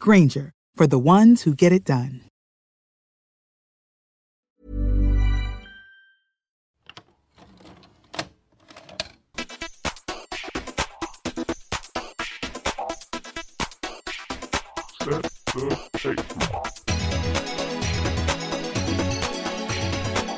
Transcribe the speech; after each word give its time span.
Grainger, 0.00 0.52
for 0.74 0.86
the 0.86 0.98
ones 0.98 1.42
who 1.42 1.54
get 1.54 1.72
it 1.72 1.84
done. 1.84 2.20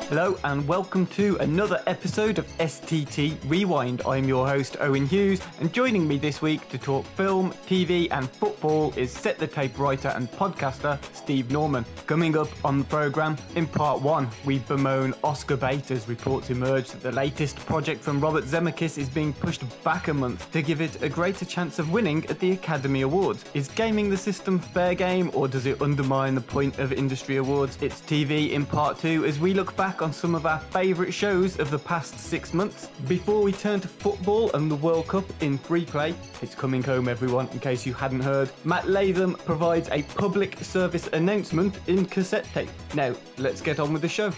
Hello 0.09 0.39
and 0.45 0.69
welcome 0.69 1.05
to 1.09 1.37
another 1.39 1.83
episode 1.89 2.39
of 2.39 2.47
STT 2.59 3.37
Rewind. 3.49 4.03
I'm 4.07 4.29
your 4.29 4.47
host 4.47 4.77
Owen 4.79 5.05
Hughes, 5.05 5.41
and 5.59 5.75
joining 5.75 6.07
me 6.07 6.17
this 6.17 6.41
week 6.41 6.69
to 6.69 6.79
talk 6.79 7.05
film, 7.05 7.53
TV, 7.67 8.07
and 8.13 8.31
football 8.31 8.95
is 8.97 9.11
set 9.11 9.37
the 9.37 9.49
tape 9.49 9.77
writer 9.81 10.11
and 10.11 10.31
podcaster 10.31 10.97
Steve 11.13 11.51
Norman. 11.51 11.85
Coming 12.07 12.37
up 12.37 12.47
on 12.65 12.79
the 12.79 12.85
programme, 12.85 13.37
in 13.57 13.67
part 13.67 14.01
one, 14.01 14.29
we 14.45 14.61
bemoan 14.61 15.13
Oscar 15.25 15.57
bait 15.57 15.91
as 15.91 16.09
reports 16.09 16.51
emerge 16.51 16.89
that 16.91 17.03
the 17.03 17.11
latest 17.11 17.57
project 17.67 18.01
from 18.01 18.21
Robert 18.21 18.45
Zemeckis 18.45 18.99
is 18.99 19.09
being 19.09 19.33
pushed 19.33 19.65
back 19.83 20.07
a 20.07 20.15
month 20.15 20.49
to 20.53 20.63
give 20.63 20.81
it 20.81 21.03
a 21.03 21.09
greater 21.09 21.45
chance 21.45 21.81
of 21.81 21.91
winning 21.91 22.25
at 22.27 22.39
the 22.39 22.53
Academy 22.53 23.01
Awards. 23.01 23.45
Is 23.55 23.67
gaming 23.67 24.09
the 24.09 24.17
system 24.17 24.61
fair 24.61 24.95
game, 24.95 25.33
or 25.35 25.49
does 25.49 25.67
it 25.67 25.83
undermine 25.83 26.37
the 26.37 26.41
point 26.41 26.79
of 26.79 26.93
industry 26.93 27.39
awards? 27.39 27.77
It's 27.81 28.03
TV 28.03 28.53
in 28.53 28.65
part 28.65 29.01
two 29.01 29.25
as 29.25 29.41
we 29.41 29.53
look 29.53 29.75
back 29.75 29.96
on 30.03 30.13
some 30.13 30.35
of 30.35 30.47
our 30.47 30.59
favourite 30.59 31.13
shows 31.13 31.59
of 31.59 31.71
the 31.71 31.79
past 31.79 32.19
six 32.19 32.55
months. 32.55 32.89
Before 33.07 33.43
we 33.43 33.53
turn 33.53 33.81
to 33.81 33.89
football 33.89 34.53
and 34.53 34.71
the 34.71 34.77
World 34.77 35.09
Cup 35.09 35.25
in 35.41 35.59
free 35.59 35.85
play, 35.85 36.15
it's 36.43 36.55
coming 36.55 36.83
home, 36.83 37.09
everyone, 37.09 37.49
in 37.49 37.61
case 37.61 37.87
you 37.87 37.95
hadn't 37.95 38.21
heard. 38.21 38.51
Matt 38.65 38.89
Latham 38.89 39.35
provides 39.35 39.89
a 39.91 40.03
public 40.03 40.59
service 40.63 41.09
announcement 41.09 41.79
in 41.87 42.05
cassette 42.07 42.47
tape. 42.53 42.71
Now, 42.95 43.15
let's 43.39 43.61
get 43.61 43.79
on 43.81 43.93
with 43.93 44.03
the 44.03 44.09
show. 44.09 44.33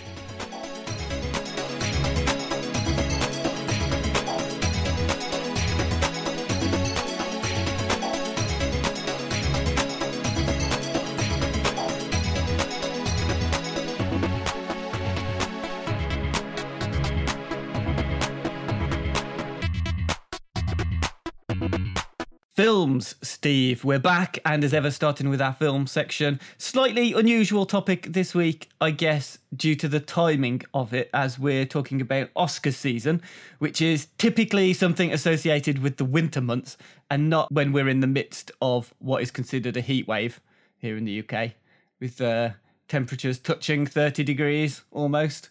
Films, 22.59 23.15
Steve. 23.23 23.85
We're 23.85 24.01
back, 24.01 24.41
and 24.45 24.65
as 24.65 24.75
ever, 24.75 24.91
starting 24.91 25.29
with 25.29 25.41
our 25.41 25.53
film 25.53 25.87
section. 25.87 26.41
Slightly 26.57 27.13
unusual 27.13 27.67
topic 27.67 28.09
this 28.13 28.35
week, 28.35 28.69
I 28.81 28.91
guess, 28.91 29.39
due 29.55 29.77
to 29.77 29.87
the 29.87 30.01
timing 30.01 30.63
of 30.75 30.93
it, 30.93 31.09
as 31.15 31.39
we're 31.39 31.67
talking 31.67 32.01
about 32.01 32.31
Oscar 32.35 32.73
season, 32.73 33.23
which 33.61 33.81
is 33.81 34.09
typically 34.19 34.73
something 34.73 35.13
associated 35.13 35.79
with 35.79 35.99
the 35.99 36.05
winter 36.05 36.41
months 36.41 36.77
and 37.09 37.31
not 37.31 37.53
when 37.53 37.71
we're 37.71 37.89
in 37.89 38.01
the 38.01 38.09
midst 38.09 38.51
of 38.61 38.93
what 38.99 39.23
is 39.23 39.31
considered 39.31 39.77
a 39.77 39.81
heat 39.81 40.09
wave 40.09 40.41
here 40.79 40.97
in 40.97 41.05
the 41.05 41.23
UK, 41.23 41.53
with 42.01 42.21
uh, 42.21 42.51
temperatures 42.89 43.39
touching 43.39 43.87
30 43.87 44.25
degrees 44.25 44.83
almost. 44.91 45.51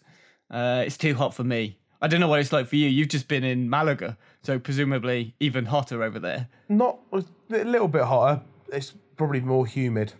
Uh, 0.50 0.82
it's 0.84 0.98
too 0.98 1.14
hot 1.14 1.32
for 1.32 1.44
me. 1.44 1.78
I 2.00 2.06
don't 2.08 2.20
know 2.20 2.28
what 2.28 2.40
it's 2.40 2.52
like 2.52 2.66
for 2.68 2.76
you. 2.76 2.88
You've 2.88 3.08
just 3.08 3.28
been 3.28 3.44
in 3.44 3.68
Malaga, 3.68 4.16
so 4.42 4.58
presumably 4.58 5.34
even 5.40 5.66
hotter 5.66 6.02
over 6.02 6.18
there. 6.18 6.48
Not 6.68 6.98
a 7.12 7.24
little 7.50 7.88
bit 7.88 8.02
hotter. 8.04 8.42
It's 8.72 8.94
probably 9.16 9.40
more 9.40 9.66
humid. 9.66 10.12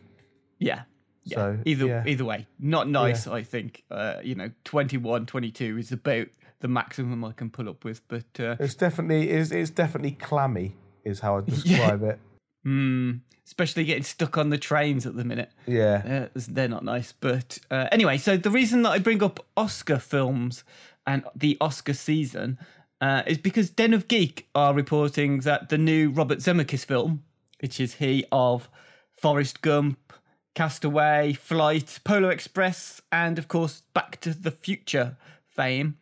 Yeah. 0.59 0.83
Yeah. 1.25 1.37
So, 1.37 1.59
either 1.67 1.87
yeah. 1.87 2.05
either 2.07 2.25
way, 2.25 2.47
not 2.59 2.89
nice. 2.89 3.27
I 3.27 3.43
think. 3.43 3.85
Uh, 3.91 4.15
you 4.23 4.35
know, 4.35 4.51
21, 4.65 5.27
22 5.27 5.79
is 5.79 5.93
about 5.93 6.27
the 6.61 6.69
maximum 6.69 7.25
I 7.25 7.33
can 7.33 7.51
pull 7.51 7.69
up 7.69 7.85
with. 7.85 8.01
But 8.09 8.41
uh, 8.41 8.57
It's 8.59 8.75
definitely 8.75 9.31
is 9.31 9.53
it's 9.53 9.71
definitely 9.71 10.13
clammy 10.13 10.75
is 11.05 11.21
how 11.21 11.39
I 11.39 11.41
describe 11.47 12.03
it. 12.03 12.19
mm, 12.67 13.21
especially 13.47 13.85
getting 13.85 14.03
stuck 14.05 14.37
on 14.39 14.49
the 14.51 14.59
trains 14.59 15.07
at 15.07 15.17
the 15.17 15.25
minute. 15.25 15.51
Yeah. 15.67 16.29
Uh, 16.35 16.41
they're 16.49 16.67
not 16.69 16.85
nice. 16.85 17.13
But 17.13 17.59
uh, 17.71 17.89
anyway, 17.93 18.17
so 18.19 18.37
the 18.37 18.51
reason 18.51 18.83
that 18.83 18.91
I 18.91 18.99
bring 18.99 19.23
up 19.23 19.45
Oscar 19.57 19.99
films 19.99 20.65
and 21.09 21.25
the 21.35 21.57
Oscar 21.59 21.95
season 21.95 22.59
uh, 23.01 23.23
is 23.27 23.39
because 23.39 23.71
Den 23.71 23.95
of 23.95 24.09
Geek 24.09 24.47
are 24.55 24.75
reporting 24.75 25.41
that 25.41 25.71
the 25.71 25.79
new 25.79 26.11
Robert 26.11 26.41
Zemeckis 26.41 26.85
film, 26.85 27.25
which 27.63 27.81
is 27.81 27.95
he 27.95 28.27
of 28.31 28.69
Forrest 29.17 29.63
Gump, 29.63 30.13
Castaway, 30.55 31.33
Flight, 31.33 31.99
Polar 32.05 32.31
Express, 32.31 33.01
and 33.11 33.39
of 33.39 33.49
course 33.49 33.85
Back 33.95 34.21
to 34.21 34.35
the 34.35 34.51
Future 34.51 35.17
fame, 35.47 35.97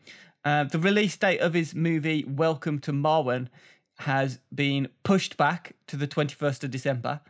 uh, 0.45 0.65
the 0.65 0.81
release 0.81 1.17
date 1.17 1.39
of 1.39 1.55
his 1.55 1.73
movie 1.73 2.25
Welcome 2.25 2.81
to 2.81 2.93
Marwen 2.93 3.49
has 4.01 4.41
been 4.53 4.89
pushed 5.05 5.37
back 5.37 5.77
to 5.87 5.97
the 5.97 6.09
21st 6.09 6.65
of 6.65 6.73
December 6.73 7.21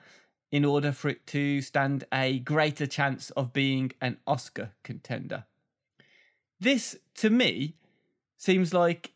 in 0.50 0.64
order 0.64 0.92
for 0.92 1.10
it 1.10 1.26
to 1.26 1.60
stand 1.60 2.04
a 2.10 2.38
greater 2.38 2.86
chance 2.86 3.28
of 3.30 3.52
being 3.52 3.92
an 4.00 4.16
Oscar 4.26 4.70
contender. 4.82 5.44
This, 6.60 6.96
to 7.16 7.30
me, 7.30 7.74
seems 8.36 8.72
like 8.72 9.12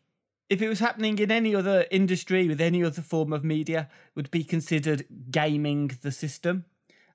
if 0.49 0.61
it 0.61 0.67
was 0.67 0.79
happening 0.79 1.17
in 1.19 1.31
any 1.31 1.55
other 1.55 1.85
industry 1.91 2.47
with 2.47 2.59
any 2.59 2.83
other 2.83 3.01
form 3.01 3.31
of 3.31 3.43
media, 3.43 3.89
would 4.15 4.29
be 4.31 4.43
considered 4.43 5.05
gaming 5.31 5.91
the 6.01 6.11
system. 6.11 6.65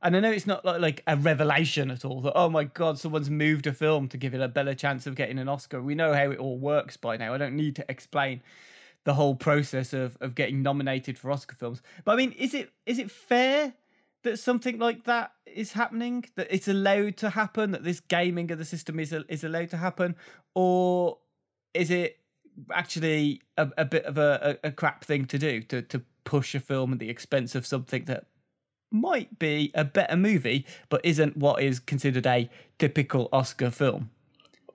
And 0.03 0.17
I 0.17 0.21
know 0.21 0.31
it's 0.31 0.47
not 0.47 0.65
like, 0.65 0.81
like 0.81 1.03
a 1.07 1.17
revelation 1.17 1.91
at 1.91 2.05
all 2.05 2.21
that, 2.23 2.35
oh 2.35 2.49
my 2.49 2.65
God, 2.65 2.99
someone's 2.99 3.31
moved 3.31 3.67
a 3.67 3.73
film 3.73 4.09
to 4.09 4.17
give 4.17 4.35
it 4.35 4.41
a 4.41 4.49
better 4.49 4.75
chance 4.75 5.07
of 5.07 5.17
getting 5.17 5.39
an 5.39 5.49
Oscar. 5.49 5.83
We 5.83 5.95
know 5.95 6.15
how 6.15 6.31
it 6.31 6.39
all 6.39 6.59
works 6.59 6.97
by 6.97 7.17
now. 7.17 7.35
I 7.35 7.39
don't 7.39 7.57
need 7.57 7.77
to 7.77 7.85
explain 7.89 8.43
the 9.05 9.15
whole 9.15 9.35
process 9.35 9.93
of, 9.93 10.17
of 10.21 10.35
getting 10.35 10.63
nominated 10.63 11.19
for 11.19 11.31
Oscar 11.31 11.57
films. 11.57 11.83
But 12.05 12.13
I 12.13 12.17
mean, 12.17 12.33
is 12.33 12.55
it 12.55 12.71
is 12.87 12.99
it 12.99 13.11
fair 13.11 13.75
that 14.27 14.39
something 14.39 14.79
like 14.79 15.05
that 15.05 15.33
is 15.47 15.73
happening? 15.73 16.25
That 16.37 16.49
it's 16.51 16.69
allowed 16.69 17.17
to 17.19 17.31
happen? 17.31 17.71
That 17.71 17.85
this 17.85 18.01
gaming 18.01 18.51
of 18.53 18.59
the 18.59 18.65
system 18.65 19.01
is 19.01 19.13
is 19.29 19.45
allowed 19.45 19.71
to 19.71 19.79
happen, 19.79 20.17
or 20.55 21.19
is 21.75 21.91
it 21.91 22.19
actually 22.73 23.43
a, 23.57 23.69
a 23.77 23.85
bit 23.85 24.05
of 24.05 24.17
a, 24.19 24.59
a, 24.65 24.73
crap 24.73 25.05
thing 25.05 25.27
to 25.27 25.39
do 25.39 25.61
to 25.61 25.83
to 25.83 26.03
push 26.25 26.55
a 26.55 26.61
film 26.61 26.93
at 26.93 26.99
the 26.99 27.11
expense 27.11 27.55
of 27.55 27.67
something 27.67 28.05
that 28.07 28.25
might 28.91 29.39
be 29.39 29.71
a 29.75 29.85
better 29.85 30.17
movie, 30.17 30.65
but 30.89 31.01
isn't 31.05 31.37
what 31.37 31.63
is 31.63 31.79
considered 31.79 32.27
a 32.27 32.49
typical 32.79 33.29
Oscar 33.33 33.71
film? 33.71 34.11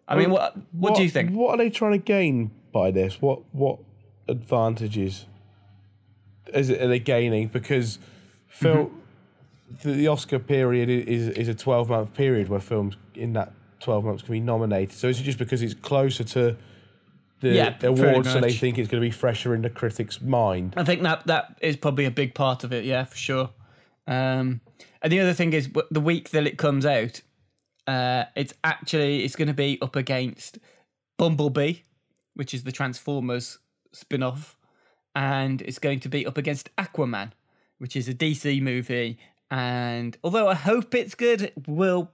I 0.07 0.15
mean, 0.15 0.29
what 0.29 0.55
what, 0.73 0.95
do 0.95 1.03
you 1.03 1.09
think? 1.09 1.31
What 1.31 1.51
are 1.51 1.57
they 1.57 1.69
trying 1.69 1.93
to 1.93 1.97
gain 1.97 2.51
by 2.71 2.91
this? 2.91 3.21
What 3.21 3.41
what 3.53 3.79
advantages 4.27 5.25
is 6.53 6.69
it 6.69 6.81
are 6.81 6.87
they 6.87 6.99
gaining? 6.99 7.47
Because 7.47 7.99
film 8.47 8.87
Mm-hmm. 8.87 9.00
The, 9.83 9.91
the 9.91 10.07
Oscar 10.07 10.39
period 10.39 10.89
is 10.89 11.29
is 11.29 11.47
a 11.47 11.55
twelve 11.55 11.89
month 11.89 12.13
period 12.13 12.49
where 12.49 12.59
films 12.59 12.97
in 13.15 13.33
that 13.33 13.53
twelve 13.79 14.03
months 14.05 14.23
can 14.23 14.33
be 14.33 14.39
nominated. 14.39 14.97
So 14.97 15.07
is 15.07 15.19
it 15.19 15.23
just 15.23 15.37
because 15.37 15.61
it's 15.61 15.73
closer 15.73 16.23
to 16.23 16.57
the, 17.41 17.49
Yeah, 17.49 17.75
awards, 17.83 18.31
so 18.31 18.39
they 18.39 18.53
think 18.53 18.77
it's 18.77 18.87
going 18.89 19.01
to 19.01 19.07
be 19.07 19.11
fresher 19.11 19.55
in 19.55 19.63
the 19.63 19.69
critics' 19.69 20.21
mind? 20.21 20.75
I 20.77 20.83
think 20.83 21.01
that 21.03 21.25
that 21.27 21.57
is 21.61 21.75
probably 21.75 22.05
a 22.05 22.11
big 22.11 22.35
part 22.35 22.63
of 22.63 22.71
it. 22.71 22.85
Yeah, 22.85 23.05
for 23.05 23.17
sure. 23.17 23.49
Um, 24.07 24.61
And 25.01 25.11
the 25.11 25.19
other 25.19 25.33
thing 25.33 25.53
is, 25.53 25.69
the 25.89 25.99
week 25.99 26.29
that 26.29 26.45
it 26.45 26.57
comes 26.57 26.85
out, 26.85 27.21
uh, 27.87 28.25
it's 28.35 28.53
actually 28.63 29.23
it's 29.23 29.35
going 29.35 29.47
to 29.47 29.53
be 29.55 29.79
up 29.81 29.95
against 29.95 30.59
Bumblebee, 31.17 31.79
which 32.35 32.53
is 32.53 32.63
the 32.63 32.71
Transformers 32.71 33.57
spin-off, 33.91 34.55
and 35.15 35.61
it's 35.63 35.79
going 35.79 35.99
to 36.01 36.09
be 36.09 36.25
up 36.27 36.37
against 36.37 36.69
Aquaman, 36.75 37.31
which 37.79 37.95
is 37.95 38.07
a 38.07 38.13
DC 38.13 38.61
movie. 38.61 39.17
And 39.51 40.17
although 40.23 40.47
I 40.47 40.55
hope 40.55 40.95
it's 40.95 41.13
good, 41.13 41.41
it 41.41 41.67
will 41.67 42.09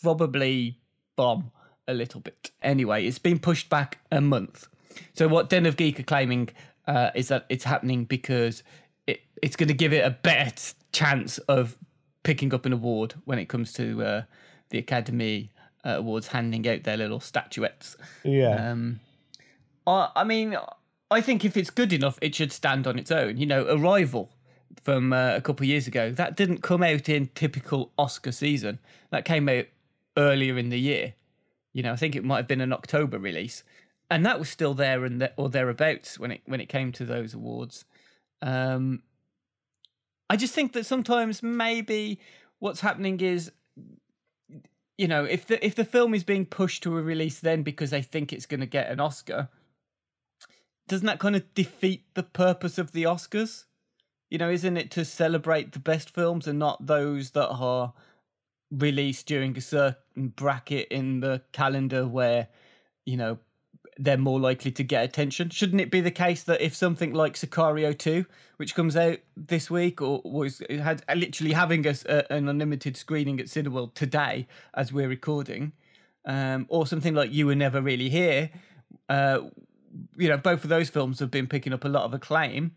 probably 0.00 0.78
bomb 1.16 1.50
a 1.88 1.92
little 1.92 2.20
bit. 2.20 2.52
Anyway, 2.62 3.04
it's 3.04 3.18
been 3.18 3.40
pushed 3.40 3.68
back 3.68 3.98
a 4.12 4.20
month. 4.20 4.68
So 5.14 5.26
what 5.26 5.50
Den 5.50 5.66
of 5.66 5.76
Geek 5.76 5.98
are 5.98 6.04
claiming 6.04 6.50
uh, 6.86 7.10
is 7.16 7.28
that 7.28 7.46
it's 7.48 7.64
happening 7.64 8.04
because 8.04 8.62
it, 9.08 9.20
it's 9.42 9.56
going 9.56 9.68
to 9.68 9.74
give 9.74 9.92
it 9.92 10.04
a 10.04 10.10
better 10.10 10.74
chance 10.92 11.38
of 11.38 11.76
picking 12.22 12.54
up 12.54 12.64
an 12.64 12.72
award 12.72 13.14
when 13.24 13.38
it 13.40 13.46
comes 13.46 13.72
to 13.72 14.02
uh, 14.02 14.22
the 14.70 14.78
Academy 14.78 15.50
uh, 15.84 15.96
Awards 15.98 16.28
handing 16.28 16.68
out 16.68 16.84
their 16.84 16.96
little 16.96 17.20
statuettes. 17.20 17.96
Yeah. 18.22 18.70
Um, 18.70 19.00
I, 19.86 20.10
I 20.14 20.24
mean, 20.24 20.56
I 21.10 21.20
think 21.20 21.44
if 21.44 21.56
it's 21.56 21.70
good 21.70 21.92
enough, 21.92 22.18
it 22.22 22.36
should 22.36 22.52
stand 22.52 22.86
on 22.86 22.98
its 22.98 23.10
own. 23.10 23.36
You 23.36 23.46
know, 23.46 23.66
Arrival 23.68 24.30
from 24.82 25.12
uh, 25.12 25.34
a 25.34 25.40
couple 25.40 25.64
of 25.64 25.68
years 25.68 25.86
ago 25.86 26.10
that 26.12 26.36
didn't 26.36 26.62
come 26.62 26.82
out 26.82 27.08
in 27.08 27.28
typical 27.34 27.92
Oscar 27.98 28.32
season. 28.32 28.78
That 29.10 29.24
came 29.24 29.48
out 29.48 29.66
earlier 30.16 30.58
in 30.58 30.68
the 30.68 30.78
year. 30.78 31.14
You 31.72 31.82
know, 31.82 31.92
I 31.92 31.96
think 31.96 32.16
it 32.16 32.24
might 32.24 32.38
have 32.38 32.48
been 32.48 32.60
an 32.60 32.72
October 32.72 33.18
release, 33.18 33.62
and 34.10 34.24
that 34.26 34.38
was 34.38 34.48
still 34.48 34.74
there 34.74 35.04
and 35.04 35.20
the, 35.20 35.32
or 35.36 35.48
thereabouts 35.48 36.18
when 36.18 36.32
it 36.32 36.40
when 36.46 36.60
it 36.60 36.68
came 36.68 36.92
to 36.92 37.04
those 37.04 37.34
awards. 37.34 37.84
Um, 38.42 39.02
I 40.30 40.36
just 40.36 40.54
think 40.54 40.72
that 40.72 40.86
sometimes 40.86 41.42
maybe 41.42 42.20
what's 42.58 42.80
happening 42.80 43.20
is 43.20 43.50
you 44.98 45.06
know, 45.06 45.24
if 45.24 45.46
the 45.46 45.64
if 45.64 45.76
the 45.76 45.84
film 45.84 46.12
is 46.12 46.24
being 46.24 46.44
pushed 46.44 46.82
to 46.82 46.98
a 46.98 47.02
release 47.02 47.38
then 47.38 47.62
because 47.62 47.90
they 47.90 48.02
think 48.02 48.32
it's 48.32 48.46
going 48.46 48.60
to 48.60 48.66
get 48.66 48.90
an 48.90 48.98
Oscar, 48.98 49.48
doesn't 50.88 51.06
that 51.06 51.20
kind 51.20 51.36
of 51.36 51.54
defeat 51.54 52.04
the 52.14 52.24
purpose 52.24 52.76
of 52.78 52.90
the 52.92 53.04
Oscars? 53.04 53.64
You 54.30 54.38
know, 54.38 54.50
isn't 54.50 54.76
it 54.76 54.90
to 54.92 55.04
celebrate 55.04 55.72
the 55.72 55.78
best 55.78 56.10
films 56.10 56.46
and 56.46 56.58
not 56.58 56.86
those 56.86 57.30
that 57.30 57.48
are 57.48 57.94
released 58.70 59.26
during 59.26 59.56
a 59.56 59.60
certain 59.60 60.28
bracket 60.28 60.88
in 60.88 61.20
the 61.20 61.42
calendar 61.52 62.06
where, 62.06 62.48
you 63.06 63.16
know, 63.16 63.38
they're 63.98 64.18
more 64.18 64.38
likely 64.38 64.70
to 64.72 64.84
get 64.84 65.04
attention? 65.04 65.50
Shouldn't 65.50 65.80
it 65.80 65.90
be 65.90 66.00
the 66.00 66.10
case 66.10 66.42
that 66.44 66.60
if 66.60 66.74
something 66.74 67.14
like 67.14 67.34
Sicario 67.34 67.96
2, 67.96 68.26
which 68.58 68.74
comes 68.74 68.96
out 68.96 69.18
this 69.36 69.70
week 69.70 70.02
or 70.02 70.20
was 70.24 70.62
had 70.68 71.02
literally 71.14 71.52
having 71.52 71.86
a, 71.86 71.94
an 72.32 72.48
unlimited 72.48 72.96
screening 72.96 73.40
at 73.40 73.46
Cineworld 73.46 73.94
today 73.94 74.46
as 74.74 74.92
we're 74.92 75.08
recording, 75.08 75.72
um, 76.26 76.66
or 76.68 76.86
something 76.86 77.14
like 77.14 77.32
You 77.32 77.46
Were 77.46 77.54
Never 77.54 77.80
Really 77.80 78.10
Here, 78.10 78.50
uh, 79.08 79.40
you 80.16 80.28
know, 80.28 80.36
both 80.36 80.64
of 80.64 80.70
those 80.70 80.90
films 80.90 81.18
have 81.20 81.30
been 81.30 81.46
picking 81.46 81.72
up 81.72 81.84
a 81.84 81.88
lot 81.88 82.04
of 82.04 82.14
acclaim. 82.14 82.72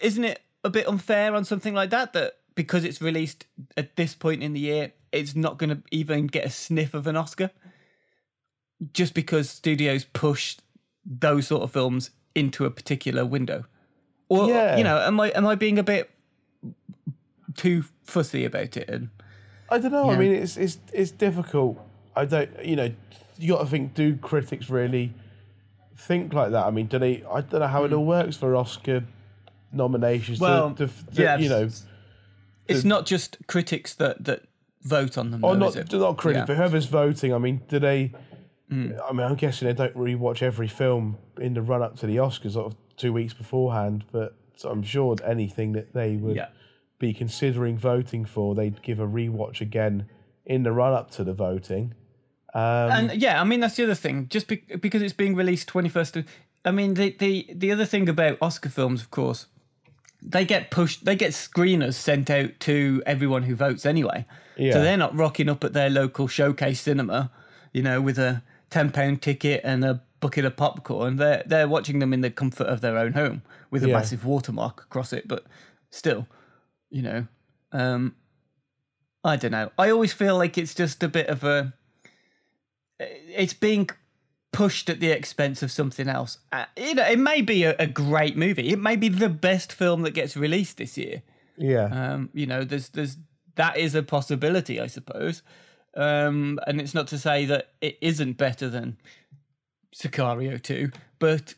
Isn't 0.00 0.24
it 0.24 0.40
a 0.62 0.70
bit 0.70 0.88
unfair 0.88 1.34
on 1.34 1.44
something 1.44 1.74
like 1.74 1.90
that 1.90 2.12
that 2.14 2.34
because 2.54 2.84
it's 2.84 3.02
released 3.02 3.46
at 3.76 3.96
this 3.96 4.14
point 4.14 4.42
in 4.42 4.52
the 4.52 4.60
year, 4.60 4.92
it's 5.12 5.34
not 5.34 5.58
going 5.58 5.70
to 5.70 5.82
even 5.90 6.26
get 6.26 6.44
a 6.44 6.50
sniff 6.50 6.94
of 6.94 7.06
an 7.06 7.16
Oscar? 7.16 7.50
Just 8.92 9.14
because 9.14 9.50
studios 9.50 10.04
push 10.04 10.56
those 11.04 11.46
sort 11.46 11.62
of 11.62 11.70
films 11.70 12.10
into 12.34 12.64
a 12.64 12.70
particular 12.70 13.24
window, 13.24 13.64
or 14.28 14.48
Yeah. 14.48 14.76
you 14.76 14.84
know, 14.84 14.98
am 14.98 15.20
I 15.20 15.28
am 15.28 15.46
I 15.46 15.54
being 15.54 15.78
a 15.78 15.82
bit 15.82 16.10
too 17.54 17.84
fussy 18.04 18.44
about 18.44 18.76
it? 18.76 18.88
And 18.88 19.10
I 19.68 19.78
don't 19.78 19.92
know. 19.92 20.10
I 20.10 20.16
mean, 20.16 20.32
it's 20.32 20.56
it's 20.56 20.78
it's 20.92 21.10
difficult. 21.10 21.78
I 22.16 22.24
don't. 22.24 22.64
You 22.64 22.76
know, 22.76 22.92
you 23.38 23.52
got 23.52 23.60
to 23.60 23.66
think. 23.66 23.94
Do 23.94 24.16
critics 24.16 24.68
really 24.68 25.12
think 25.96 26.32
like 26.32 26.50
that? 26.50 26.66
I 26.66 26.70
mean, 26.70 26.86
do 26.86 26.98
they? 26.98 27.22
I 27.30 27.40
don't 27.40 27.60
know 27.60 27.66
how 27.68 27.84
it 27.84 27.88
hmm. 27.88 27.98
all 27.98 28.04
works 28.04 28.36
for 28.36 28.56
Oscar 28.56 29.04
nominations. 29.74 30.40
Well, 30.40 30.74
to, 30.74 30.86
to, 30.86 31.06
to, 31.14 31.22
yeah, 31.22 31.36
you 31.38 31.48
know, 31.48 31.68
it's 32.68 32.84
not 32.84 33.06
just 33.06 33.38
critics 33.46 33.94
that 33.94 34.24
that 34.24 34.42
vote 34.82 35.16
on 35.18 35.30
them. 35.30 35.44
or 35.44 35.54
though, 35.56 35.70
not 35.70 35.92
not 35.92 36.16
critics, 36.16 36.40
Yeah. 36.40 36.44
But 36.46 36.56
whoever's 36.56 36.86
voting. 36.86 37.34
I 37.34 37.38
mean, 37.38 37.60
do 37.68 37.78
they? 37.78 38.12
Mm. 38.70 38.98
I 39.08 39.12
mean, 39.12 39.26
I'm 39.26 39.34
guessing 39.34 39.68
they 39.68 39.74
don't 39.74 39.94
really 39.94 40.14
watch 40.14 40.42
every 40.42 40.68
film 40.68 41.18
in 41.38 41.54
the 41.54 41.62
run 41.62 41.82
up 41.82 41.98
to 42.00 42.06
the 42.06 42.16
Oscars, 42.16 42.52
sort 42.52 42.72
of 42.72 42.76
two 42.96 43.12
weeks 43.12 43.34
beforehand. 43.34 44.04
But 44.10 44.34
I'm 44.64 44.82
sure 44.82 45.16
anything 45.24 45.72
that 45.72 45.92
they 45.92 46.16
would 46.16 46.36
Yeah. 46.36 46.48
be 46.98 47.12
considering 47.12 47.76
voting 47.76 48.24
for, 48.24 48.54
they'd 48.54 48.80
give 48.82 49.00
a 49.00 49.06
rewatch 49.06 49.60
again 49.60 50.06
in 50.46 50.62
the 50.62 50.72
run 50.72 50.92
up 50.94 51.10
to 51.12 51.24
the 51.24 51.34
voting. 51.34 51.94
Um, 52.54 52.62
and 53.10 53.12
yeah, 53.20 53.40
I 53.40 53.44
mean 53.44 53.60
that's 53.60 53.76
the 53.76 53.82
other 53.84 53.94
thing. 53.96 54.28
Just 54.28 54.46
be- 54.46 54.62
because 54.80 55.02
it's 55.02 55.12
being 55.12 55.34
released 55.34 55.66
twenty 55.68 55.88
first. 55.88 56.16
I 56.64 56.70
mean 56.70 56.94
the 56.94 57.10
the 57.18 57.48
the 57.52 57.72
other 57.72 57.84
thing 57.84 58.08
about 58.08 58.38
Oscar 58.40 58.68
films, 58.68 59.02
of 59.02 59.10
course, 59.10 59.46
they 60.24 60.44
get 60.44 60.70
pushed. 60.70 61.04
They 61.04 61.16
get 61.16 61.32
screeners 61.32 61.94
sent 61.94 62.30
out 62.30 62.58
to 62.60 63.02
everyone 63.06 63.42
who 63.42 63.54
votes 63.54 63.84
anyway. 63.84 64.24
Yeah. 64.56 64.72
So 64.72 64.82
they're 64.82 64.96
not 64.96 65.14
rocking 65.16 65.48
up 65.48 65.62
at 65.64 65.72
their 65.72 65.90
local 65.90 66.28
showcase 66.28 66.80
cinema, 66.80 67.30
you 67.72 67.82
know, 67.82 68.00
with 68.00 68.18
a 68.18 68.42
ten 68.70 68.90
pound 68.90 69.20
ticket 69.22 69.60
and 69.64 69.84
a 69.84 70.02
bucket 70.20 70.44
of 70.44 70.56
popcorn. 70.56 71.16
They're 71.16 71.42
they're 71.46 71.68
watching 71.68 71.98
them 71.98 72.12
in 72.12 72.20
the 72.22 72.30
comfort 72.30 72.66
of 72.68 72.80
their 72.80 72.96
own 72.96 73.12
home 73.12 73.42
with 73.70 73.84
a 73.84 73.88
Yeah. 73.88 73.96
massive 73.98 74.24
watermark 74.24 74.82
across 74.82 75.12
it. 75.12 75.28
But 75.28 75.44
still, 75.90 76.26
you 76.90 77.02
know, 77.02 77.26
um, 77.72 78.14
I 79.22 79.36
don't 79.36 79.52
know. 79.52 79.70
I 79.78 79.90
always 79.90 80.12
feel 80.12 80.36
like 80.38 80.56
it's 80.56 80.74
just 80.74 81.02
a 81.02 81.08
bit 81.08 81.28
of 81.28 81.44
a. 81.44 81.74
It's 82.98 83.54
being 83.54 83.90
pushed 84.54 84.88
at 84.88 85.00
the 85.00 85.10
expense 85.10 85.62
of 85.62 85.72
something 85.72 86.08
else. 86.08 86.38
Uh, 86.52 86.64
you 86.76 86.94
know, 86.94 87.04
it 87.04 87.18
may 87.18 87.42
be 87.42 87.64
a, 87.64 87.74
a 87.76 87.88
great 87.88 88.36
movie. 88.36 88.70
It 88.70 88.78
may 88.78 88.94
be 88.94 89.08
the 89.08 89.28
best 89.28 89.72
film 89.72 90.02
that 90.02 90.12
gets 90.12 90.36
released 90.36 90.78
this 90.78 90.96
year. 90.96 91.22
Yeah. 91.58 91.86
Um, 91.86 92.30
you 92.32 92.46
know, 92.46 92.62
there's 92.64 92.88
there's 92.90 93.16
that 93.56 93.76
is 93.76 93.94
a 93.94 94.02
possibility, 94.02 94.80
I 94.80 94.86
suppose. 94.86 95.42
Um, 95.96 96.58
and 96.66 96.80
it's 96.80 96.94
not 96.94 97.08
to 97.08 97.18
say 97.18 97.44
that 97.46 97.72
it 97.80 97.98
isn't 98.00 98.36
better 98.36 98.68
than 98.68 98.96
Sicario 99.94 100.60
2, 100.60 100.90
but 101.18 101.54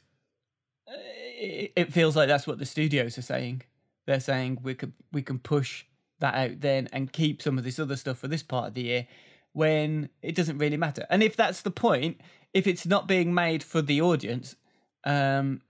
uh, 0.88 0.92
it, 0.96 1.72
it 1.76 1.92
feels 1.92 2.16
like 2.16 2.28
that's 2.28 2.46
what 2.46 2.58
the 2.58 2.66
studios 2.66 3.16
are 3.16 3.22
saying. 3.22 3.62
They're 4.06 4.20
saying 4.20 4.60
we 4.62 4.74
could 4.74 4.92
we 5.12 5.20
can 5.20 5.38
push 5.38 5.84
that 6.20 6.34
out 6.34 6.60
then 6.60 6.88
and 6.92 7.12
keep 7.12 7.42
some 7.42 7.58
of 7.58 7.64
this 7.64 7.78
other 7.78 7.96
stuff 7.96 8.18
for 8.18 8.28
this 8.28 8.42
part 8.42 8.68
of 8.68 8.74
the 8.74 8.82
year 8.82 9.06
when 9.52 10.08
it 10.22 10.34
doesn't 10.34 10.58
really 10.58 10.76
matter. 10.78 11.06
And 11.10 11.22
if 11.22 11.36
that's 11.36 11.62
the 11.62 11.70
point, 11.70 12.20
if 12.56 12.66
it's 12.66 12.86
not 12.86 13.06
being 13.06 13.34
made 13.34 13.62
for 13.62 13.82
the 13.82 14.00
audience, 14.00 14.56
um, 15.04 15.60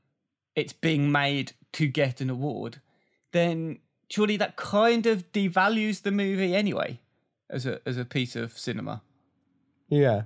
it's 0.54 0.72
being 0.72 1.10
made 1.10 1.50
to 1.72 1.88
get 1.88 2.20
an 2.20 2.30
award, 2.30 2.80
then 3.32 3.80
surely 4.08 4.36
that 4.36 4.54
kind 4.54 5.04
of 5.06 5.32
devalues 5.32 6.02
the 6.02 6.12
movie 6.12 6.54
anyway 6.54 7.00
as 7.50 7.66
a 7.66 7.80
as 7.86 7.98
a 7.98 8.04
piece 8.04 8.36
of 8.36 8.56
cinema. 8.56 9.02
yeah. 9.88 10.22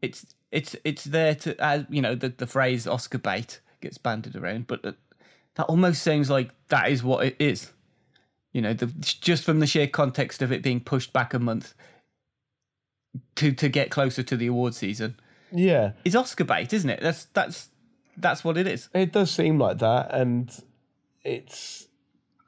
It's 0.00 0.24
it's 0.52 0.76
it's 0.84 1.02
there 1.02 1.34
to 1.34 1.60
as 1.60 1.84
you 1.90 2.00
know 2.00 2.14
the 2.14 2.28
the 2.28 2.46
phrase 2.46 2.86
Oscar 2.86 3.18
bait 3.18 3.60
gets 3.80 3.98
banded 3.98 4.36
around, 4.36 4.68
but 4.68 4.84
that, 4.84 4.94
that 5.56 5.64
almost 5.64 6.04
seems 6.04 6.30
like 6.30 6.50
that 6.68 6.92
is 6.92 7.02
what 7.02 7.26
it 7.26 7.34
is. 7.40 7.72
You 8.52 8.62
know, 8.62 8.72
the, 8.72 8.86
just 8.86 9.42
from 9.42 9.58
the 9.58 9.66
sheer 9.66 9.88
context 9.88 10.42
of 10.42 10.52
it 10.52 10.62
being 10.62 10.78
pushed 10.78 11.12
back 11.12 11.34
a 11.34 11.40
month 11.40 11.74
to 13.34 13.50
to 13.50 13.68
get 13.68 13.90
closer 13.90 14.22
to 14.22 14.36
the 14.36 14.46
award 14.46 14.76
season 14.76 15.16
Yeah. 15.52 15.92
is 16.04 16.16
Oscar 16.16 16.44
bait, 16.44 16.72
isn't 16.72 16.90
it? 16.90 17.00
That's 17.00 17.26
that's 17.26 17.68
that's 18.16 18.44
what 18.44 18.56
it 18.56 18.66
is. 18.66 18.88
It 18.94 19.12
does 19.12 19.30
seem 19.30 19.58
like 19.58 19.78
that, 19.78 20.12
and 20.14 20.50
it's 21.24 21.86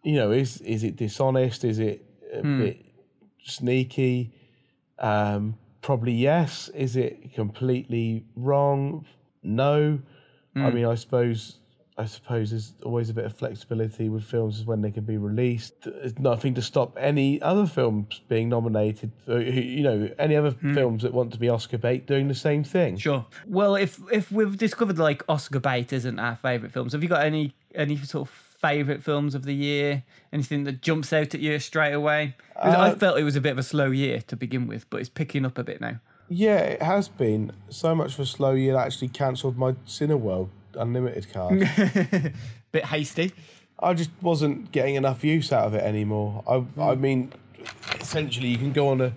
you 0.03 0.15
know 0.15 0.31
is 0.33 0.61
is 0.61 0.85
it 0.85 0.97
dishonest? 0.97 1.65
Is 1.65 1.79
it 1.79 2.05
a 2.33 2.43
bit 2.43 2.85
sneaky? 3.45 4.33
Um, 4.99 5.57
probably 5.83 6.13
yes. 6.13 6.69
Is 6.75 6.97
it 6.97 7.35
completely 7.35 8.25
wrong? 8.37 9.07
No. 9.43 10.01
I 10.57 10.71
mean, 10.71 10.85
I 10.85 10.97
suppose 10.97 11.59
I 11.99 12.07
suppose 12.07 12.51
there's 12.51 12.73
always 12.83 13.11
a 13.11 13.15
bit 13.15 13.25
of 13.27 13.35
flexibility 13.37 14.09
with 14.09 14.25
films 14.25 14.59
as 14.61 14.65
when 14.65 14.81
they 14.81 14.91
can 14.91 15.05
be 15.05 15.19
released. 15.19 15.75
There's 15.83 16.19
nothing 16.19 16.55
to 16.55 16.63
stop 16.63 16.97
any 16.99 17.43
other 17.43 17.67
films 17.67 18.23
being 18.29 18.49
nominated. 18.49 19.11
uh, 19.29 19.37
You 19.37 19.83
know, 19.83 20.11
any 20.19 20.35
other 20.37 20.53
films 20.53 21.03
that 21.03 21.13
want 21.13 21.33
to 21.35 21.39
be 21.39 21.49
Oscar 21.49 21.77
bait 21.79 22.07
doing 22.07 22.29
the 22.29 22.35
same 22.35 22.65
thing. 22.65 22.97
Sure. 22.97 23.27
Well, 23.47 23.75
if 23.77 24.01
if 24.11 24.33
we've 24.33 24.57
discovered 24.57 24.99
like 24.99 25.23
Oscar 25.29 25.61
bait 25.61 25.93
isn't 25.93 26.19
our 26.19 26.37
favourite 26.37 26.73
films, 26.73 26.93
have 26.93 27.03
you 27.03 27.09
got 27.09 27.25
any 27.25 27.53
any 27.75 27.97
sort 27.99 28.29
of 28.29 28.35
favourite 28.35 29.03
films 29.03 29.35
of 29.35 29.45
the 29.45 29.55
year? 29.55 30.03
Anything 30.33 30.65
that 30.65 30.81
jumps 30.83 31.13
out 31.13 31.35
at 31.35 31.41
you 31.41 31.59
straight 31.59 31.93
away? 31.93 32.35
'Cause 32.55 32.75
I 32.75 32.91
Uh, 32.91 32.97
felt 32.97 33.19
it 33.19 33.25
was 33.25 33.37
a 33.37 33.41
bit 33.41 33.53
of 33.53 33.59
a 33.59 33.63
slow 33.63 33.91
year 33.91 34.21
to 34.29 34.37
begin 34.37 34.67
with, 34.67 34.89
but 34.91 35.01
it's 35.01 35.09
picking 35.09 35.45
up 35.45 35.59
a 35.59 35.65
bit 35.65 35.81
now. 35.81 35.99
Yeah, 36.29 36.59
it 36.61 36.83
has 36.83 37.09
been 37.09 37.53
so 37.69 37.95
much 37.95 38.15
for 38.15 38.25
slow 38.25 38.53
year. 38.53 38.77
I 38.77 38.85
actually 38.87 39.09
cancelled 39.09 39.57
my 39.59 39.73
Cineworld 39.87 40.49
Unlimited 40.75 41.33
card. 41.33 41.59
bit 42.73 42.85
hasty. 42.85 43.33
I 43.79 43.95
just 43.95 44.11
wasn't 44.21 44.73
getting 44.73 44.97
enough 44.97 45.25
use 45.25 45.53
out 45.53 45.67
of 45.67 45.75
it 45.75 45.83
anymore. 45.83 46.45
I, 46.47 46.83
I 46.83 46.95
mean, 46.95 47.33
essentially 47.99 48.49
you 48.49 48.59
can 48.59 48.73
go 48.73 48.89
on 48.89 49.01
a. 49.01 49.13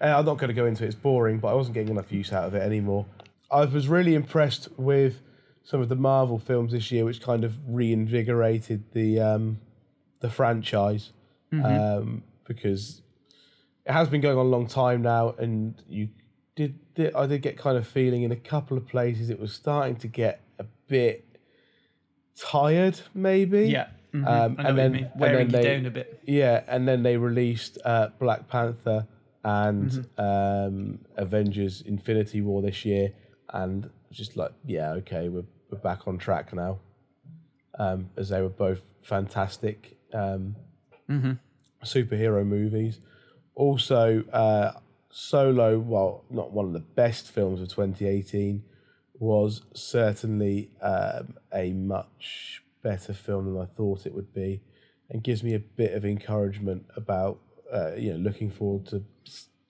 and 0.00 0.12
I'm 0.12 0.24
not 0.24 0.38
going 0.38 0.48
to 0.48 0.54
go 0.54 0.66
into 0.66 0.84
it. 0.84 0.88
It's 0.88 0.96
boring, 0.96 1.38
but 1.38 1.48
I 1.48 1.54
wasn't 1.54 1.74
getting 1.74 1.90
enough 1.90 2.10
use 2.10 2.32
out 2.32 2.44
of 2.44 2.54
it 2.54 2.62
anymore. 2.62 3.06
I 3.50 3.64
was 3.64 3.88
really 3.88 4.14
impressed 4.14 4.68
with 4.76 5.22
some 5.62 5.80
of 5.80 5.88
the 5.88 5.96
Marvel 5.96 6.38
films 6.38 6.72
this 6.72 6.90
year, 6.90 7.04
which 7.04 7.20
kind 7.20 7.44
of 7.44 7.56
reinvigorated 7.68 8.84
the 8.92 9.20
um, 9.20 9.60
the 10.20 10.30
franchise 10.30 11.12
um, 11.52 12.22
because 12.44 13.02
it 13.86 13.92
has 13.92 14.08
been 14.08 14.20
going 14.20 14.36
on 14.36 14.46
a 14.46 14.48
long 14.48 14.66
time 14.66 15.02
now, 15.02 15.34
and 15.38 15.80
you 15.88 16.08
did, 16.56 16.78
did 16.94 17.14
I 17.14 17.26
did 17.26 17.42
get 17.42 17.56
kind 17.56 17.78
of 17.78 17.86
feeling 17.86 18.22
in 18.22 18.32
a 18.32 18.36
couple 18.36 18.76
of 18.76 18.86
places 18.86 19.30
it 19.30 19.38
was 19.38 19.52
starting 19.52 19.96
to 19.96 20.08
get 20.08 20.40
bit 20.88 21.24
tired, 22.36 23.00
maybe. 23.14 23.68
Yeah. 23.68 23.88
mhm. 24.12 24.26
Um, 24.26 24.56
and 24.58 24.78
then- 24.78 24.92
mean. 24.92 25.04
and 25.12 25.20
Wearing 25.20 25.48
then 25.48 25.62
they- 25.62 25.68
down 25.76 25.86
a 25.86 25.90
bit. 25.90 26.20
Yeah, 26.26 26.64
and 26.68 26.88
then 26.88 27.02
they 27.02 27.16
released 27.16 27.78
uh, 27.84 28.08
Black 28.18 28.48
Panther 28.48 29.06
and 29.44 29.90
Mm-hmm. 29.90 30.20
um, 30.20 30.98
Avengers: 31.16 31.82
Infinity 31.82 32.40
War 32.40 32.62
this 32.62 32.84
year, 32.84 33.12
and 33.52 33.90
just 34.10 34.36
like, 34.36 34.52
yeah, 34.64 34.92
okay, 34.92 35.28
we're 35.28 35.44
we're 35.70 35.78
back 35.78 36.08
on 36.08 36.16
track 36.18 36.52
now. 36.54 36.78
Um, 37.78 38.10
as 38.16 38.30
they 38.30 38.40
were 38.42 38.48
both 38.48 38.82
fantastic 39.02 39.98
um, 40.12 40.56
Mm-hmm. 41.08 41.32
superhero 41.84 42.44
movies. 42.46 43.00
Also, 43.54 44.22
uh, 44.32 44.72
Solo, 45.10 45.78
well, 45.78 46.24
not 46.30 46.52
one 46.52 46.66
of 46.66 46.72
the 46.74 46.80
best 46.80 47.30
films 47.30 47.60
of 47.60 47.68
2018, 47.68 48.62
was 49.18 49.62
certainly 49.74 50.70
um, 50.80 51.34
a 51.52 51.72
much 51.72 52.62
better 52.82 53.12
film 53.12 53.52
than 53.52 53.60
I 53.62 53.66
thought 53.66 54.06
it 54.06 54.14
would 54.14 54.32
be, 54.32 54.60
and 55.10 55.22
gives 55.22 55.42
me 55.42 55.54
a 55.54 55.58
bit 55.58 55.94
of 55.94 56.04
encouragement 56.04 56.84
about 56.96 57.38
uh, 57.72 57.94
you 57.96 58.12
know 58.12 58.18
looking 58.18 58.50
forward 58.50 58.86
to 58.86 59.02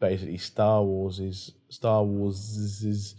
basically 0.00 0.38
Star 0.38 0.82
Wars 0.82 1.18
is 1.18 1.52
Star 1.68 2.04
Wars's 2.04 3.14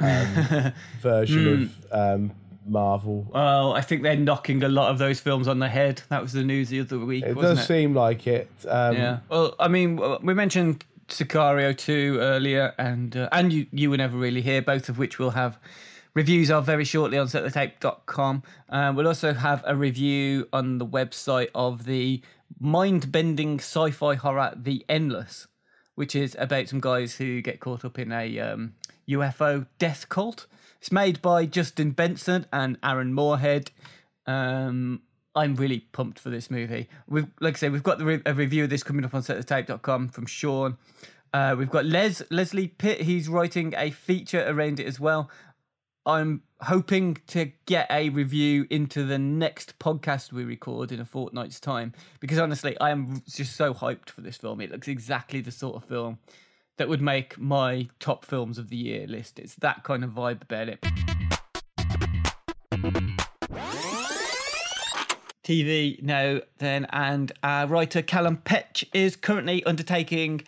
um, 0.00 0.72
version 1.00 1.70
of 1.92 1.92
um, 1.92 2.32
Marvel. 2.66 3.26
Well, 3.32 3.72
I 3.74 3.80
think 3.80 4.02
they're 4.02 4.16
knocking 4.16 4.62
a 4.64 4.68
lot 4.68 4.90
of 4.90 4.98
those 4.98 5.20
films 5.20 5.46
on 5.48 5.58
the 5.58 5.68
head. 5.68 6.02
That 6.08 6.22
was 6.22 6.32
the 6.32 6.42
news 6.42 6.68
the 6.68 6.80
other 6.80 6.98
week, 6.98 7.24
It 7.24 7.36
wasn't 7.36 7.56
does 7.56 7.64
it? 7.64 7.66
seem 7.68 7.94
like 7.94 8.26
it. 8.26 8.50
Um, 8.68 8.96
Yeah. 8.96 9.18
Well, 9.28 9.54
I 9.60 9.68
mean, 9.68 10.00
we 10.22 10.34
mentioned 10.34 10.84
Sicario 11.08 11.76
2 11.76 12.18
earlier, 12.20 12.74
and 12.78 13.16
uh, 13.16 13.28
and 13.32 13.52
you 13.52 13.66
you 13.72 13.90
were 13.90 13.96
never 13.96 14.16
really 14.16 14.42
here, 14.42 14.62
both 14.62 14.88
of 14.88 14.98
which 14.98 15.18
we'll 15.18 15.30
have 15.30 15.58
reviews 16.14 16.50
of 16.50 16.64
very 16.64 16.84
shortly 16.84 17.18
on 17.18 17.26
setthetape.com. 17.26 18.42
Um, 18.70 18.96
we'll 18.96 19.06
also 19.06 19.34
have 19.34 19.62
a 19.66 19.76
review 19.76 20.48
on 20.52 20.78
the 20.78 20.86
website 20.86 21.48
of 21.54 21.84
the 21.84 22.22
mind-bending 22.58 23.58
sci-fi 23.58 24.14
horror 24.14 24.54
The 24.56 24.84
Endless, 24.88 25.46
which 25.94 26.16
is 26.16 26.34
about 26.38 26.68
some 26.68 26.80
guys 26.80 27.16
who 27.16 27.42
get 27.42 27.60
caught 27.60 27.84
up 27.84 27.98
in 27.98 28.12
a 28.12 28.40
um, 28.40 28.74
UFO 29.08 29.66
death 29.78 30.08
cult. 30.08 30.46
It's 30.80 30.90
made 30.90 31.20
by 31.20 31.44
Justin 31.44 31.90
Benson 31.90 32.46
and 32.50 32.78
Aaron 32.82 33.12
Moorhead. 33.12 33.70
Um, 34.26 35.02
I'm 35.36 35.54
really 35.54 35.80
pumped 35.80 36.18
for 36.18 36.30
this 36.30 36.50
movie. 36.50 36.88
We've, 37.06 37.26
like 37.40 37.54
I 37.54 37.58
say, 37.58 37.68
we've 37.68 37.82
got 37.82 37.98
the 37.98 38.06
re- 38.06 38.22
a 38.24 38.32
review 38.32 38.64
of 38.64 38.70
this 38.70 38.82
coming 38.82 39.04
up 39.04 39.14
on 39.14 39.20
setthetape.com 39.20 40.08
from 40.08 40.26
Sean. 40.26 40.78
Uh, 41.34 41.54
we've 41.58 41.70
got 41.70 41.84
Les 41.84 42.22
Leslie 42.30 42.68
Pitt. 42.68 43.02
He's 43.02 43.28
writing 43.28 43.74
a 43.76 43.90
feature 43.90 44.44
around 44.48 44.80
it 44.80 44.86
as 44.86 44.98
well. 44.98 45.30
I'm 46.06 46.42
hoping 46.62 47.18
to 47.26 47.52
get 47.66 47.86
a 47.90 48.08
review 48.08 48.66
into 48.70 49.04
the 49.04 49.18
next 49.18 49.78
podcast 49.78 50.32
we 50.32 50.44
record 50.44 50.90
in 50.90 51.00
a 51.00 51.04
fortnight's 51.04 51.60
time 51.60 51.92
because 52.20 52.38
honestly, 52.38 52.78
I 52.80 52.90
am 52.90 53.22
just 53.28 53.56
so 53.56 53.74
hyped 53.74 54.08
for 54.08 54.22
this 54.22 54.38
film. 54.38 54.62
It 54.62 54.70
looks 54.70 54.88
exactly 54.88 55.42
the 55.42 55.50
sort 55.50 55.76
of 55.76 55.84
film 55.84 56.18
that 56.78 56.88
would 56.88 57.02
make 57.02 57.38
my 57.38 57.88
top 57.98 58.24
films 58.24 58.56
of 58.56 58.70
the 58.70 58.76
year 58.76 59.06
list. 59.06 59.38
It's 59.38 59.56
that 59.56 59.84
kind 59.84 60.02
of 60.02 60.10
vibe 60.10 60.42
about 60.42 60.68
it. 60.68 60.86
TV 65.46 66.02
now 66.02 66.40
then, 66.58 66.86
and 66.90 67.30
our 67.44 67.68
writer 67.68 68.02
Callum 68.02 68.38
Petch 68.38 68.84
is 68.92 69.14
currently 69.14 69.62
undertaking 69.62 70.42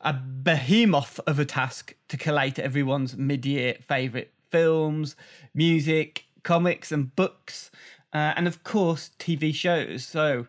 a 0.00 0.12
behemoth 0.12 1.18
of 1.26 1.40
a 1.40 1.44
task 1.44 1.94
to 2.08 2.16
collate 2.16 2.60
everyone's 2.60 3.16
mid-year 3.16 3.74
favourite 3.88 4.30
films, 4.50 5.16
music, 5.54 6.26
comics, 6.44 6.92
and 6.92 7.16
books, 7.16 7.72
uh, 8.12 8.34
and 8.36 8.46
of 8.46 8.62
course 8.62 9.10
TV 9.18 9.52
shows. 9.52 10.06
So. 10.06 10.46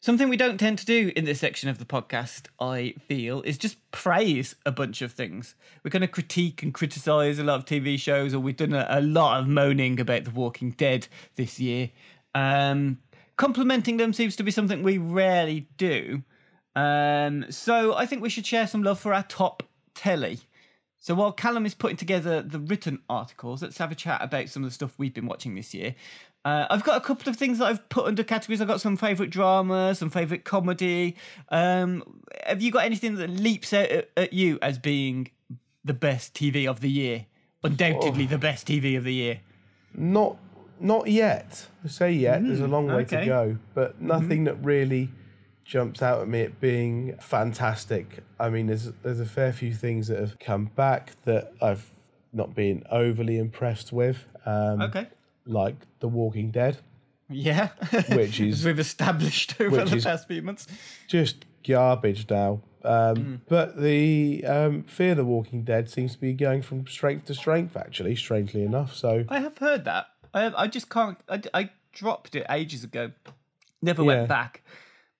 Something 0.00 0.28
we 0.28 0.36
don't 0.36 0.58
tend 0.58 0.78
to 0.78 0.86
do 0.86 1.10
in 1.16 1.24
this 1.24 1.40
section 1.40 1.68
of 1.68 1.78
the 1.78 1.84
podcast, 1.84 2.46
I 2.60 2.94
feel, 3.08 3.42
is 3.42 3.58
just 3.58 3.78
praise 3.90 4.54
a 4.64 4.70
bunch 4.70 5.02
of 5.02 5.10
things. 5.10 5.56
We're 5.82 5.90
going 5.90 6.02
to 6.02 6.06
critique 6.06 6.62
and 6.62 6.72
criticise 6.72 7.40
a 7.40 7.44
lot 7.44 7.56
of 7.56 7.64
TV 7.64 7.98
shows, 7.98 8.32
or 8.32 8.38
we've 8.38 8.56
done 8.56 8.74
a, 8.74 8.86
a 8.88 9.00
lot 9.00 9.40
of 9.40 9.48
moaning 9.48 9.98
about 9.98 10.22
The 10.22 10.30
Walking 10.30 10.70
Dead 10.70 11.08
this 11.34 11.58
year. 11.58 11.90
Um, 12.32 12.98
complimenting 13.38 13.96
them 13.96 14.12
seems 14.12 14.36
to 14.36 14.42
be 14.42 14.50
something 14.50 14.82
we 14.82 14.98
rarely 14.98 15.68
do. 15.78 16.22
Um, 16.76 17.46
so 17.50 17.94
I 17.94 18.04
think 18.04 18.20
we 18.20 18.28
should 18.28 18.44
share 18.44 18.66
some 18.66 18.82
love 18.82 19.00
for 19.00 19.14
our 19.14 19.22
top 19.22 19.62
telly. 19.94 20.40
So 20.98 21.14
while 21.14 21.32
Callum 21.32 21.64
is 21.64 21.74
putting 21.74 21.96
together 21.96 22.42
the 22.42 22.58
written 22.58 23.00
articles, 23.08 23.62
let's 23.62 23.78
have 23.78 23.90
a 23.90 23.94
chat 23.94 24.20
about 24.22 24.48
some 24.48 24.64
of 24.64 24.68
the 24.68 24.74
stuff 24.74 24.92
we've 24.98 25.14
been 25.14 25.26
watching 25.26 25.54
this 25.54 25.72
year. 25.72 25.94
Uh, 26.44 26.66
I've 26.68 26.84
got 26.84 26.96
a 26.96 27.00
couple 27.00 27.30
of 27.30 27.36
things 27.36 27.58
that 27.58 27.66
I've 27.66 27.88
put 27.88 28.06
under 28.06 28.24
categories. 28.24 28.60
I've 28.60 28.68
got 28.68 28.80
some 28.80 28.96
favourite 28.96 29.30
drama, 29.30 29.94
some 29.94 30.10
favourite 30.10 30.44
comedy. 30.44 31.16
Um, 31.50 32.22
have 32.46 32.60
you 32.60 32.72
got 32.72 32.84
anything 32.84 33.14
that 33.16 33.30
leaps 33.30 33.72
out 33.72 33.88
at, 33.88 34.10
at 34.16 34.32
you 34.32 34.58
as 34.60 34.78
being 34.78 35.30
the 35.84 35.94
best 35.94 36.34
TV 36.34 36.68
of 36.68 36.80
the 36.80 36.90
year? 36.90 37.26
Undoubtedly 37.62 38.26
the 38.26 38.38
best 38.38 38.66
TV 38.66 38.96
of 38.96 39.04
the 39.04 39.14
year. 39.14 39.40
Not 39.94 40.36
not 40.80 41.08
yet. 41.08 41.66
I 41.84 41.88
say 41.88 42.12
yet. 42.12 42.42
There's 42.44 42.60
a 42.60 42.68
long 42.68 42.86
way 42.86 43.04
to 43.04 43.24
go, 43.24 43.58
but 43.74 44.00
nothing 44.00 44.44
that 44.44 44.54
really 44.62 45.10
jumps 45.64 46.00
out 46.02 46.20
at 46.22 46.28
me 46.28 46.42
at 46.42 46.60
being 46.60 47.14
fantastic. 47.20 48.20
I 48.40 48.48
mean, 48.50 48.66
there's 48.66 48.90
there's 49.02 49.20
a 49.20 49.26
fair 49.26 49.52
few 49.52 49.74
things 49.74 50.08
that 50.08 50.18
have 50.18 50.38
come 50.38 50.66
back 50.76 51.12
that 51.24 51.52
I've 51.60 51.90
not 52.32 52.54
been 52.54 52.82
overly 52.90 53.38
impressed 53.38 53.92
with. 53.92 54.24
Um, 54.46 54.80
Okay. 54.82 55.06
Like 55.46 55.76
The 56.00 56.08
Walking 56.08 56.50
Dead, 56.50 56.78
Yeah. 57.30 57.68
Which 58.10 58.38
is- 58.48 58.64
we've 58.64 58.78
established 58.78 59.58
over 59.60 59.84
the 59.84 60.00
past 60.02 60.28
few 60.28 60.42
months. 60.42 60.66
just 61.06 61.44
garbage 61.66 62.28
now. 62.30 62.60
Um, 62.84 63.16
Mm. 63.16 63.40
But 63.48 63.80
the 63.80 64.44
um, 64.46 64.82
Fear 64.84 65.16
the 65.16 65.24
Walking 65.24 65.64
Dead 65.64 65.90
seems 65.90 66.12
to 66.14 66.20
be 66.20 66.32
going 66.32 66.62
from 66.62 66.86
strength 66.86 67.24
to 67.26 67.34
strength. 67.34 67.76
Actually, 67.76 68.14
strangely 68.16 68.62
enough. 68.62 68.94
So 68.94 69.24
I 69.28 69.40
have 69.40 69.58
heard 69.58 69.84
that. 69.86 70.06
I 70.38 70.62
I 70.62 70.66
just 70.66 70.88
can't. 70.90 71.18
I, 71.28 71.40
I 71.54 71.70
dropped 71.92 72.34
it 72.34 72.46
ages 72.50 72.84
ago. 72.84 73.10
Never 73.82 74.02
Yeah. 74.02 74.06
went 74.08 74.28
back. 74.28 74.62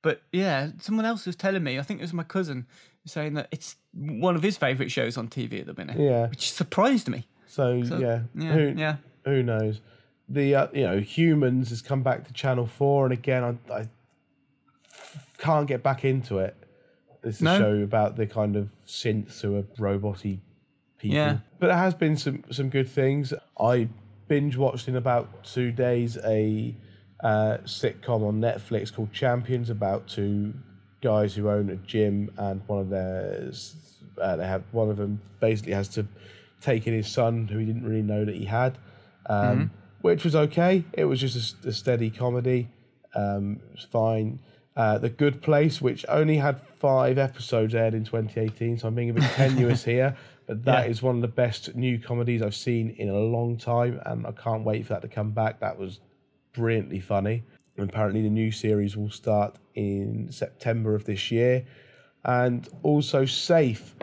But 0.03 0.23
yeah, 0.33 0.71
someone 0.81 1.05
else 1.05 1.27
was 1.27 1.37
telling 1.37 1.63
me. 1.65 1.79
I 1.79 1.83
think 1.83 2.01
it 2.01 2.05
was 2.05 2.13
my 2.13 2.23
cousin 2.25 2.67
saying 3.05 3.35
that 3.35 3.49
it's 3.51 3.77
one 3.93 4.37
of 4.37 4.43
his 4.43 4.57
favourite 4.57 4.91
shows 4.93 5.17
on 5.17 5.29
TV 5.29 5.61
at 5.61 5.67
the 5.67 5.75
minute. 5.75 5.99
Yeah. 5.99 6.29
which 6.29 6.53
surprised 6.53 7.09
me. 7.09 7.27
so, 7.47 7.73
yeah, 7.73 8.21
Yeah, 8.35 8.53
who 8.53 8.75
yeah. 8.77 8.97
who 9.25 9.43
knows? 9.43 9.81
The 10.29 10.55
uh, 10.55 10.67
you 10.73 10.83
know 10.85 10.99
Humans 11.01 11.71
has 11.71 11.81
come 11.83 12.03
back 12.03 12.27
to 12.27 12.33
Channel 12.33 12.67
Four, 12.67 13.07
and 13.07 13.13
again 13.13 13.43
I, 13.45 13.73
I 13.75 13.89
can't 15.39 15.67
get 15.67 15.83
back 15.83 16.05
into 16.05 16.39
it. 16.39 16.57
It's 17.23 17.41
a 17.41 17.45
No? 17.45 17.59
show 17.59 17.75
about 17.83 18.17
the 18.17 18.27
kind 18.27 18.57
of 18.57 18.69
synths 18.87 19.41
who 19.41 19.57
are 19.57 19.63
roboty 19.79 20.39
people. 20.99 21.17
Yeah. 21.17 21.39
But 21.59 21.71
it 21.71 21.75
has 21.77 21.95
been 21.95 22.17
some 22.17 22.45
some 22.51 22.69
good 22.69 22.89
things. 22.89 23.33
I 23.59 23.89
binge 24.29 24.57
watched 24.57 24.89
in 24.89 24.97
about 24.97 25.45
two 25.45 25.73
days 25.73 26.17
a 26.25 26.75
uh, 27.21 27.59
sitcom 27.65 28.27
on 28.27 28.41
Netflix 28.41 28.95
called 28.95 29.13
Champions 29.13 29.71
about 29.71 30.07
two 30.07 30.55
guys 31.01 31.35
who 31.35 31.49
own 31.49 31.71
a 31.71 31.77
gym 31.77 32.31
and 32.37 32.61
one 32.67 32.81
of 32.81 32.91
theirs 32.91 33.77
uh, 34.21 34.37
they 34.37 34.47
have 34.47 34.63
one 34.73 34.91
of 34.91 34.97
them 34.97 35.21
basically 35.41 35.73
has 35.73 35.89
to 35.89 36.07
take 36.61 36.87
in 36.87 36.95
his 36.95 37.09
son 37.09 37.49
who 37.49 37.59
he 37.59 37.65
didn't 37.65 37.85
really 37.85 38.03
know 38.03 38.25
that 38.25 38.35
he 38.35 38.45
had, 38.45 38.79
um, 39.27 39.71
which 40.01 40.25
was 40.25 40.35
okay. 40.35 40.85
It 40.93 41.05
was 41.05 41.21
just 41.21 41.65
a 41.65 41.73
steady 41.73 42.11
comedy. 42.11 42.69
Um, 43.15 43.61
it 43.71 43.77
was 43.77 43.85
fine. 43.85 44.41
Uh, 44.77 44.99
the 44.99 45.09
Good 45.09 45.43
Place, 45.43 45.81
which 45.81 46.05
only 46.09 46.37
had 46.37 46.61
five 46.79 47.19
episodes 47.19 47.75
aired 47.75 47.95
in 47.95 48.05
2018, 48.05 48.79
so 48.79 48.89
I'm 48.89 48.95
being 48.95 49.11
a 49.11 49.15
bit 49.15 49.25
tenuous 49.35 49.85
here, 49.85 50.17
but 50.49 50.65
that 50.65 50.91
is 50.91 51.01
Yeah. 51.03 51.07
one 51.07 51.17
of 51.17 51.23
the 51.23 51.29
best 51.29 51.77
new 51.77 51.99
comedies 52.01 52.43
I've 52.43 52.55
seen 52.57 52.91
in 52.91 53.09
a 53.09 53.19
long 53.19 53.57
time, 53.59 54.01
and 54.05 54.27
I 54.27 54.33
can't 54.33 54.65
wait 54.65 54.87
for 54.87 54.95
that 54.95 55.03
to 55.03 55.09
come 55.09 55.31
back. 55.31 55.61
That 55.61 55.79
was 55.79 56.01
brilliantly 56.55 56.99
funny. 57.01 57.45
And 57.77 57.89
apparently, 57.89 58.23
the 58.23 58.31
new 58.31 58.51
series 58.51 58.97
will 58.97 59.11
start 59.11 59.57
in 59.77 60.33
September 60.33 60.97
of 60.97 61.05
this 61.05 61.31
year. 61.31 61.65
And 62.25 62.69
also, 62.83 63.25
Safe, 63.25 63.95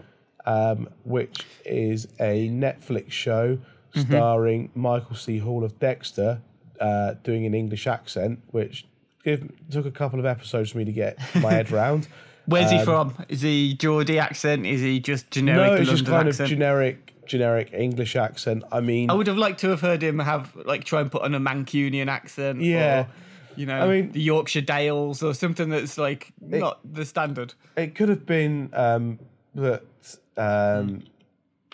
um, 0.46 0.88
which 1.04 1.46
is 1.66 2.08
a 2.20 2.48
Netflix 2.50 3.12
show 3.12 3.58
starring 3.94 4.70
Michael 4.76 5.16
C. 5.16 5.40
Hall 5.40 5.64
of 5.64 5.78
Dexter 5.80 6.42
uh, 6.80 7.16
doing 7.24 7.46
an 7.46 7.54
English 7.54 7.88
accent, 7.88 8.40
which 8.52 8.86
give, 9.24 9.50
took 9.72 9.86
a 9.86 9.92
couple 9.92 10.20
of 10.20 10.26
episodes 10.26 10.72
for 10.72 10.78
me 10.78 10.86
to 10.86 10.92
get 10.92 11.18
my 11.42 11.52
head 11.52 11.72
round. 11.82 12.08
Where's 12.48 12.72
he 12.72 12.84
from? 12.84 13.14
Is 13.30 13.42
he 13.42 13.74
Geordie 13.74 14.20
accent? 14.20 14.66
Is 14.66 14.82
he 14.82 15.00
just 15.00 15.32
generic 15.32 15.60
Um, 15.60 15.68
no, 15.68 15.74
it's 15.82 15.88
London 15.88 15.96
just 15.98 16.06
kind 16.10 16.28
accent? 16.28 16.46
of 16.46 16.50
generic, 16.50 17.14
generic 17.26 17.74
English 17.74 18.16
accent. 18.16 18.64
I 18.72 18.82
mean, 18.82 19.10
I 19.10 19.14
would 19.14 19.28
have 19.28 19.38
liked 19.38 19.60
to 19.62 19.70
have 19.70 19.82
heard 19.82 20.04
him 20.04 20.20
have 20.20 20.56
like 20.66 20.84
try 20.84 21.02
and 21.02 21.12
put 21.12 21.24
on 21.24 21.34
a 21.34 21.40
Mancunian 21.40 22.08
accent. 22.08 22.62
Yeah. 22.62 23.00
Or, 23.02 23.08
you 23.56 23.66
know, 23.66 23.80
I 23.80 23.88
mean- 23.88 24.12
the 24.12 24.22
Yorkshire 24.22 24.62
Dales 24.62 25.24
or 25.24 25.34
something 25.34 25.70
that's 25.70 25.98
like 25.98 26.34
not 26.42 26.80
the 26.84 27.06
standard. 27.06 27.54
it 27.78 27.96
could 27.96 28.10
have 28.10 28.26
been 28.26 28.70
um, 28.74 29.18
that 29.56 29.84
um, 30.38 31.04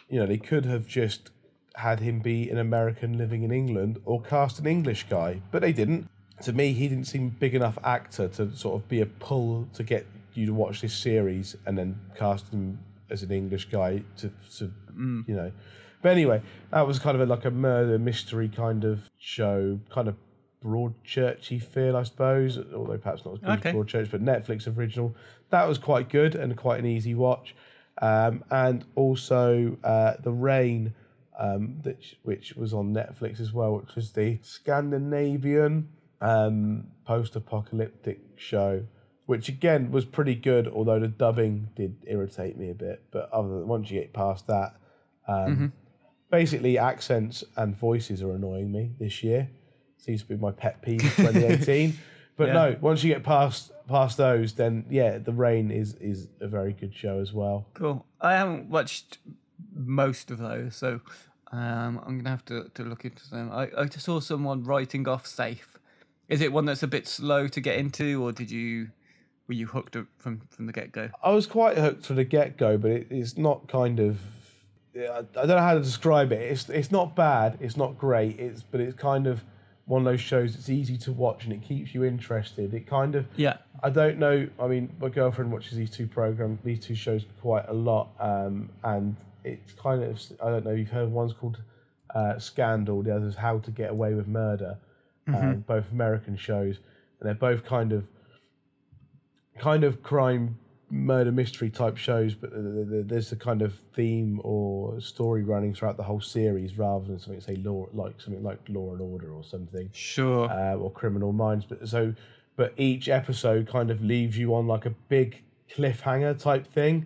you 0.09 0.19
know 0.19 0.25
they 0.25 0.37
could 0.37 0.65
have 0.65 0.87
just 0.87 1.31
had 1.75 1.99
him 2.01 2.19
be 2.19 2.49
an 2.49 2.57
American 2.57 3.17
living 3.17 3.43
in 3.43 3.51
England 3.51 3.99
or 4.05 4.21
cast 4.21 4.59
an 4.59 4.67
English 4.67 5.07
guy, 5.09 5.41
but 5.51 5.61
they 5.61 5.73
didn't. 5.73 6.07
To 6.43 6.53
me, 6.53 6.73
he 6.73 6.87
didn't 6.87 7.05
seem 7.05 7.29
big 7.29 7.53
enough 7.55 7.77
actor 7.83 8.27
to 8.29 8.55
sort 8.55 8.81
of 8.81 8.87
be 8.89 8.99
a 8.99 9.05
pull 9.05 9.67
to 9.73 9.83
get 9.83 10.05
you 10.33 10.45
to 10.47 10.53
watch 10.53 10.81
this 10.81 10.93
series 10.93 11.55
and 11.65 11.77
then 11.77 11.99
cast 12.15 12.49
him 12.49 12.79
as 13.09 13.23
an 13.23 13.31
English 13.31 13.65
guy 13.65 14.01
to, 14.17 14.31
to 14.57 14.71
you 15.27 15.35
know. 15.35 15.51
But 16.01 16.13
anyway, 16.13 16.41
that 16.71 16.87
was 16.87 16.97
kind 16.99 17.15
of 17.15 17.21
a, 17.21 17.25
like 17.25 17.45
a 17.45 17.51
murder 17.51 17.99
mystery 17.99 18.49
kind 18.49 18.83
of 18.83 19.09
show, 19.19 19.79
kind 19.89 20.07
of 20.07 20.15
Broadchurchy 20.63 21.61
feel, 21.61 21.95
I 21.97 22.03
suppose. 22.03 22.57
Although 22.57 22.97
perhaps 22.97 23.25
not 23.25 23.35
as 23.35 23.39
good 23.39 23.49
Okay. 23.49 23.69
as 23.69 23.75
Broadchurch, 23.75 24.11
but 24.11 24.23
Netflix 24.23 24.77
original. 24.77 25.15
That 25.49 25.67
was 25.67 25.77
quite 25.77 26.09
good 26.09 26.35
and 26.35 26.55
quite 26.55 26.79
an 26.79 26.85
easy 26.85 27.13
watch. 27.15 27.55
Um, 28.01 28.43
and 28.49 28.85
also 28.95 29.77
uh, 29.83 30.13
The 30.23 30.31
Rain, 30.31 30.93
um, 31.37 31.79
which, 31.83 32.17
which 32.23 32.55
was 32.55 32.73
on 32.73 32.93
Netflix 32.93 33.39
as 33.39 33.53
well, 33.53 33.75
which 33.75 33.95
was 33.95 34.11
the 34.11 34.39
Scandinavian 34.41 35.89
um, 36.21 36.87
post-apocalyptic 37.05 38.19
show, 38.35 38.83
which 39.31 39.47
again 39.47 39.91
was 39.91 40.03
pretty 40.03 40.35
good. 40.35 40.67
Although 40.67 40.99
the 40.99 41.07
dubbing 41.07 41.69
did 41.77 41.95
irritate 42.05 42.57
me 42.57 42.69
a 42.69 42.73
bit, 42.73 43.01
but 43.11 43.31
other 43.31 43.47
than 43.47 43.65
once 43.65 43.89
you 43.89 44.01
get 44.01 44.11
past 44.11 44.45
that, 44.47 44.75
um, 45.25 45.71
basically 46.29 46.77
accents 46.77 47.41
and 47.55 47.73
voices 47.73 48.21
are 48.21 48.33
annoying 48.33 48.69
me 48.69 48.91
this 48.99 49.23
year. 49.23 49.49
Seems 49.95 50.23
to 50.23 50.27
be 50.27 50.35
my 50.35 50.51
pet 50.51 50.81
peeve 50.81 51.01
of 51.05 51.15
2018. 51.15 51.97
but 52.35 52.47
Yeah. 52.47 52.53
no, 52.53 52.77
once 52.81 53.05
you 53.05 53.13
get 53.13 53.23
past 53.23 53.71
past 53.87 54.17
those, 54.17 54.51
then 54.55 54.85
yeah, 54.89 55.17
The 55.17 55.31
Rain 55.31 55.71
is 55.71 55.93
is 55.95 56.27
a 56.41 56.49
very 56.49 56.73
good 56.73 56.93
show 56.93 57.21
as 57.21 57.31
well. 57.31 57.67
Cool. 57.73 58.05
I 58.19 58.33
haven't 58.33 58.69
watched 58.69 59.19
most 59.73 60.29
of 60.29 60.39
those, 60.39 60.75
so 60.75 60.99
um, 61.53 62.01
I'm 62.05 62.17
gonna 62.17 62.31
have 62.31 62.43
to, 62.47 62.69
to 62.73 62.83
look 62.83 63.05
into 63.05 63.29
them. 63.29 63.49
I, 63.49 63.69
I 63.77 63.85
just 63.85 64.03
saw 64.03 64.19
someone 64.19 64.65
writing 64.65 65.07
off 65.07 65.25
Safe. 65.25 65.79
Is 66.27 66.41
it 66.41 66.51
one 66.51 66.65
that's 66.65 66.83
a 66.83 66.87
bit 66.87 67.07
slow 67.07 67.47
to 67.47 67.61
get 67.61 67.77
into, 67.77 68.21
or 68.21 68.33
did 68.33 68.51
you 68.51 68.89
were 69.51 69.55
you 69.55 69.67
hooked 69.67 69.97
up 69.97 70.05
from 70.17 70.41
from 70.49 70.65
the 70.65 70.71
get 70.71 70.93
go? 70.93 71.09
I 71.21 71.31
was 71.31 71.45
quite 71.45 71.77
hooked 71.77 72.05
from 72.05 72.15
the 72.15 72.23
get 72.23 72.55
go, 72.57 72.77
but 72.77 72.91
it, 72.91 73.07
it's 73.09 73.37
not 73.37 73.67
kind 73.67 73.99
of. 73.99 74.17
I 74.95 75.21
don't 75.21 75.47
know 75.47 75.57
how 75.59 75.73
to 75.73 75.81
describe 75.81 76.31
it. 76.31 76.41
It's 76.41 76.69
it's 76.69 76.89
not 76.89 77.17
bad. 77.17 77.57
It's 77.59 77.75
not 77.75 77.97
great. 77.97 78.39
It's 78.39 78.63
but 78.63 78.79
it's 78.79 78.95
kind 78.95 79.27
of 79.27 79.43
one 79.85 80.01
of 80.01 80.05
those 80.05 80.21
shows 80.21 80.53
that's 80.53 80.69
easy 80.69 80.97
to 80.97 81.11
watch 81.11 81.43
and 81.43 81.51
it 81.51 81.61
keeps 81.61 81.93
you 81.93 82.05
interested. 82.05 82.73
It 82.73 82.87
kind 82.87 83.15
of 83.15 83.25
Yeah. 83.35 83.57
I 83.83 83.89
don't 83.89 84.19
know. 84.19 84.47
I 84.57 84.67
mean, 84.67 84.95
my 85.01 85.09
girlfriend 85.09 85.51
watches 85.51 85.77
these 85.77 85.91
two 85.91 86.07
programs, 86.07 86.59
these 86.63 86.79
two 86.79 86.95
shows 86.95 87.25
quite 87.41 87.67
a 87.67 87.73
lot, 87.73 88.09
um, 88.19 88.69
and 88.85 89.17
it's 89.43 89.73
kind 89.73 90.01
of 90.01 90.21
I 90.41 90.49
don't 90.49 90.63
know. 90.63 90.71
You've 90.71 90.89
heard 90.89 91.11
one's 91.11 91.33
called 91.33 91.57
uh, 92.15 92.39
Scandal, 92.39 93.01
the 93.01 93.13
other's 93.13 93.35
How 93.35 93.59
to 93.59 93.71
Get 93.71 93.89
Away 93.89 94.13
with 94.13 94.27
Murder. 94.27 94.77
Um, 95.27 95.63
both 95.67 95.85
American 95.91 96.35
shows, 96.35 96.79
and 97.19 97.27
they're 97.27 97.33
both 97.33 97.63
kind 97.63 97.93
of 97.93 98.03
kind 99.57 99.83
of 99.83 100.01
crime 100.03 100.57
murder 100.89 101.31
mystery 101.31 101.69
type 101.69 101.95
shows, 101.95 102.33
but 102.35 102.51
th- 102.51 102.63
th- 102.63 102.89
th- 102.89 103.05
there's 103.07 103.31
a 103.31 103.35
kind 103.35 103.61
of 103.61 103.73
theme 103.95 104.41
or 104.43 104.99
story 104.99 105.43
running 105.43 105.73
throughout 105.73 105.95
the 105.97 106.03
whole 106.03 106.19
series, 106.19 106.77
rather 106.77 107.05
than 107.05 107.17
something 107.19 107.39
say 107.41 107.55
law 107.57 107.87
like 107.93 108.19
something 108.19 108.43
like 108.43 108.59
Law 108.67 108.91
and 108.91 109.01
Order 109.01 109.31
or 109.33 109.43
something 109.43 109.89
Sure. 109.93 110.49
uh, 110.51 110.75
or 110.75 110.91
Criminal 110.91 111.31
Minds. 111.31 111.65
But 111.65 111.87
so, 111.87 112.13
but 112.57 112.73
each 112.77 113.07
episode 113.07 113.67
kind 113.67 113.89
of 113.89 114.01
leaves 114.03 114.37
you 114.37 114.53
on 114.53 114.67
like 114.67 114.85
a 114.85 114.89
big 115.09 115.41
cliffhanger 115.73 116.37
type 116.37 116.67
thing. 116.67 117.05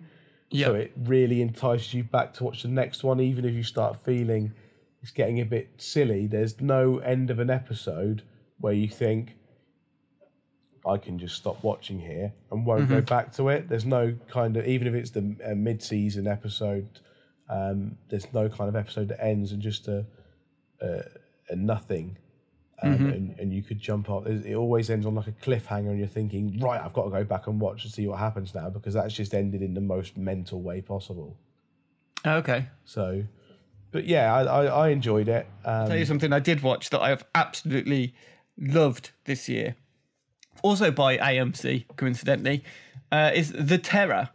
Yeah. 0.50 0.66
So 0.66 0.74
it 0.74 0.92
really 1.04 1.40
entices 1.42 1.94
you 1.94 2.02
back 2.04 2.32
to 2.34 2.44
watch 2.44 2.62
the 2.62 2.68
next 2.68 3.04
one, 3.04 3.20
even 3.20 3.44
if 3.44 3.54
you 3.54 3.62
start 3.62 4.02
feeling 4.04 4.52
it's 5.02 5.10
getting 5.12 5.40
a 5.40 5.44
bit 5.44 5.68
silly. 5.76 6.26
There's 6.26 6.60
no 6.60 6.98
end 6.98 7.30
of 7.30 7.38
an 7.38 7.50
episode 7.50 8.22
where 8.58 8.72
you 8.72 8.88
think 8.88 9.35
I 10.86 10.98
can 10.98 11.18
just 11.18 11.36
stop 11.36 11.62
watching 11.62 11.98
here 11.98 12.32
and 12.50 12.64
won't 12.64 12.88
go 12.88 13.00
back 13.00 13.32
to 13.34 13.48
it. 13.48 13.68
There's 13.68 13.84
no 13.84 14.14
kind 14.28 14.56
of 14.56 14.66
even 14.66 14.86
if 14.86 14.94
it's 14.94 15.10
the 15.10 15.36
uh, 15.44 15.54
mid-season 15.54 16.26
episode, 16.26 16.88
um, 17.48 17.96
there's 18.08 18.32
no 18.32 18.48
kind 18.48 18.68
of 18.68 18.76
episode 18.76 19.08
that 19.08 19.22
ends 19.22 19.52
and 19.52 19.60
just 19.60 19.88
a, 19.88 20.04
a, 20.80 21.02
a 21.50 21.56
nothing 21.56 22.16
um, 22.82 22.92
and, 22.92 23.38
and 23.38 23.54
you 23.54 23.62
could 23.62 23.78
jump 23.78 24.10
off. 24.10 24.26
It 24.26 24.54
always 24.54 24.90
ends 24.90 25.06
on 25.06 25.14
like 25.14 25.26
a 25.28 25.32
cliffhanger, 25.32 25.88
and 25.88 25.98
you're 25.98 26.06
thinking, 26.06 26.58
right, 26.60 26.80
I've 26.80 26.92
got 26.92 27.04
to 27.04 27.10
go 27.10 27.24
back 27.24 27.46
and 27.46 27.60
watch 27.60 27.84
and 27.84 27.92
see 27.92 28.06
what 28.06 28.18
happens 28.18 28.54
now 28.54 28.68
because 28.68 28.94
that's 28.94 29.14
just 29.14 29.34
ended 29.34 29.62
in 29.62 29.74
the 29.74 29.80
most 29.80 30.16
mental 30.16 30.60
way 30.60 30.80
possible. 30.80 31.36
okay. 32.26 32.68
So, 32.84 33.24
but 33.92 34.04
yeah, 34.04 34.34
I, 34.34 34.42
I, 34.42 34.64
I 34.64 34.88
enjoyed 34.88 35.28
it. 35.28 35.46
Um, 35.64 35.88
tell 35.88 35.96
you 35.96 36.04
something 36.04 36.32
I 36.32 36.38
did 36.38 36.62
watch 36.62 36.90
that 36.90 37.00
I've 37.00 37.24
absolutely 37.34 38.14
loved 38.58 39.12
this 39.24 39.48
year, 39.48 39.76
also 40.62 40.90
by 40.90 41.18
AMC, 41.18 41.84
coincidentally, 41.96 42.64
uh, 43.12 43.30
is 43.34 43.52
The 43.52 43.78
Terror, 43.78 44.30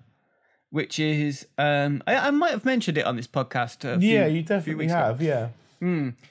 which 0.69 0.99
is 0.99 1.47
um, 1.57 2.01
I, 2.07 2.15
I 2.27 2.31
might 2.31 2.51
have 2.51 2.65
mentioned 2.65 2.97
it 2.97 3.05
on 3.05 3.15
this 3.15 3.27
podcast. 3.27 3.81
Few- 3.99 4.09
yeah, 4.09 4.27
you 4.27 4.41
definitely 4.41 4.75
weeks 4.85 4.91
ago. 4.93 5.01
have. 5.01 5.21
Yeah, 5.21 5.49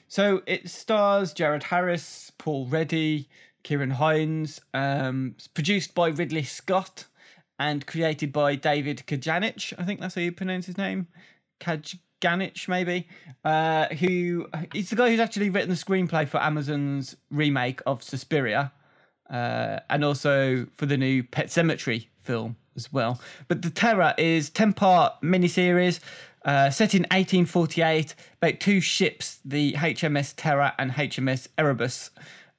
So 0.07 0.41
it 0.45 0.69
stars 0.69 1.33
Jared 1.33 1.63
Harris, 1.63 2.31
Paul 2.37 2.65
Ready, 2.67 3.27
Ciarán 3.63 3.91
Hinds. 3.93 4.61
Um, 4.73 5.35
produced 5.53 5.93
by 5.93 6.07
Ridley 6.07 6.43
Scott 6.43 7.05
and 7.59 7.85
created 7.85 8.31
by 8.33 8.55
David 8.55 9.03
Kajganich. 9.05 9.73
I 9.77 9.83
think 9.83 9.99
that's 9.99 10.15
how 10.15 10.21
you 10.21 10.31
pronounce 10.31 10.65
his 10.65 10.77
name. 10.79 11.07
Kajganich, 11.59 12.67
maybe. 12.67 13.07
Uh, 13.43 13.85
who 13.95 14.47
he's 14.73 14.89
the 14.89 14.95
guy 14.95 15.09
who's 15.09 15.19
actually 15.19 15.49
written 15.49 15.69
the 15.69 15.75
screenplay 15.75 16.27
for 16.27 16.41
Amazon's 16.41 17.15
remake 17.29 17.81
of 17.85 18.01
Suspiria, 18.03 18.71
uh, 19.31 19.79
and 19.89 20.03
also 20.05 20.67
for 20.77 20.85
the 20.85 20.97
new 20.97 21.23
Pet 21.23 21.47
Sematary 21.47 22.07
film 22.21 22.55
as 22.75 22.91
well. 22.93 23.19
But 23.47 23.61
The 23.61 23.69
Terror 23.69 24.13
is 24.17 24.49
10 24.49 24.73
part 24.73 25.13
miniseries 25.21 25.99
uh, 26.43 26.69
set 26.69 26.93
in 26.95 27.03
1848 27.03 28.15
about 28.41 28.59
two 28.59 28.81
ships, 28.81 29.39
the 29.45 29.73
HMS 29.73 30.33
Terror 30.35 30.73
and 30.77 30.91
HMS 30.91 31.47
Erebus. 31.57 32.09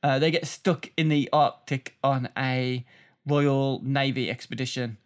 Uh, 0.03 0.19
they 0.19 0.31
get 0.31 0.47
stuck 0.47 0.91
in 0.97 1.09
the 1.09 1.29
Arctic 1.33 1.97
on 2.03 2.29
a 2.37 2.85
Royal 3.27 3.81
Navy 3.85 4.31
expedition 4.31 4.99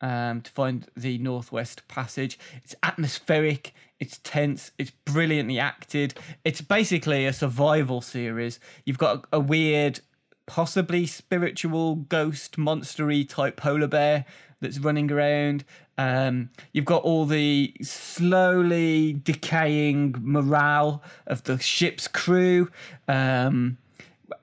um, 0.00 0.40
to 0.42 0.50
find 0.50 0.86
the 0.96 1.18
Northwest 1.18 1.86
Passage. 1.88 2.38
It's 2.62 2.74
atmospheric, 2.82 3.74
it's 4.00 4.18
tense, 4.24 4.72
it's 4.78 4.90
brilliantly 4.90 5.58
acted. 5.58 6.14
It's 6.44 6.60
basically 6.60 7.26
a 7.26 7.32
survival 7.32 8.00
series. 8.00 8.60
You've 8.84 8.98
got 8.98 9.24
a, 9.32 9.36
a 9.36 9.40
weird, 9.40 10.00
possibly 10.46 11.06
spiritual 11.06 11.96
ghost 11.96 12.56
monstery 12.56 13.28
type 13.28 13.56
polar 13.56 13.86
bear 13.86 14.24
that's 14.60 14.78
running 14.78 15.10
around. 15.10 15.64
Um, 15.98 16.50
you've 16.72 16.84
got 16.84 17.02
all 17.02 17.26
the 17.26 17.74
slowly 17.82 19.12
decaying 19.12 20.16
morale 20.20 21.02
of 21.26 21.44
the 21.44 21.58
ship's 21.58 22.08
crew. 22.08 22.70
Um, 23.08 23.78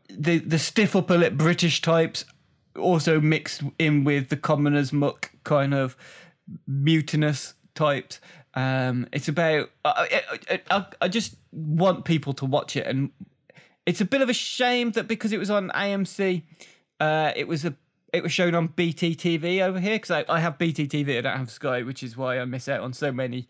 the 0.09 0.39
the 0.39 0.59
stiff 0.59 0.95
upper 0.95 1.17
lip 1.17 1.33
British 1.33 1.81
types 1.81 2.25
also 2.77 3.19
mixed 3.19 3.63
in 3.77 4.03
with 4.03 4.29
the 4.29 4.37
commoners 4.37 4.93
muck 4.93 5.31
kind 5.43 5.73
of 5.73 5.95
mutinous 6.67 7.53
types. 7.75 8.19
Um, 8.53 9.07
it's 9.13 9.27
about 9.27 9.69
I, 9.85 10.23
I, 10.49 10.61
I, 10.71 10.85
I 11.01 11.07
just 11.07 11.35
want 11.51 12.05
people 12.05 12.33
to 12.33 12.45
watch 12.45 12.75
it, 12.75 12.85
and 12.85 13.11
it's 13.89 14.01
a 14.01 14.05
bit 14.05 14.21
of 14.21 14.29
a 14.29 14.33
shame 14.33 14.91
that 14.91 15.07
because 15.07 15.31
it 15.31 15.39
was 15.39 15.49
on 15.49 15.69
AMC, 15.69 16.43
uh, 16.99 17.31
it 17.35 17.47
was 17.47 17.65
a 17.65 17.75
it 18.13 18.21
was 18.21 18.31
shown 18.31 18.53
on 18.53 18.67
BT 18.67 19.15
TV 19.15 19.61
over 19.61 19.79
here 19.79 19.95
because 19.95 20.11
I, 20.11 20.25
I 20.29 20.39
have 20.39 20.59
BT 20.59 20.87
TV, 20.87 21.17
I 21.17 21.21
don't 21.21 21.37
have 21.37 21.49
Sky, 21.49 21.81
which 21.81 22.03
is 22.03 22.15
why 22.15 22.39
I 22.39 22.45
miss 22.45 22.69
out 22.69 22.81
on 22.81 22.93
so 22.93 23.11
many 23.11 23.47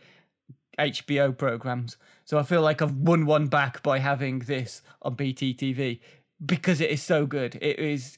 HBO 0.77 1.37
programs. 1.37 1.97
So 2.23 2.37
I 2.37 2.43
feel 2.43 2.61
like 2.61 2.81
I've 2.81 2.95
won 2.95 3.25
one 3.25 3.47
back 3.47 3.83
by 3.83 3.99
having 3.99 4.39
this 4.39 4.81
on 5.01 5.15
BT 5.15 5.53
TV 5.53 5.99
because 6.45 6.79
it 6.79 6.89
is 6.89 7.03
so 7.03 7.25
good. 7.25 7.55
It 7.55 7.77
is 7.77 8.17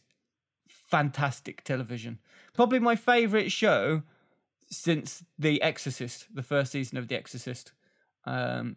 fantastic 0.67 1.63
television. 1.63 2.19
Probably 2.53 2.77
my 2.77 2.95
favorite 2.95 3.51
show 3.51 4.03
since 4.69 5.23
The 5.39 5.59
Exorcist, 5.63 6.27
the 6.31 6.43
first 6.43 6.71
season 6.71 6.99
of 6.99 7.07
The 7.07 7.15
Exorcist. 7.15 7.71
Um, 8.25 8.75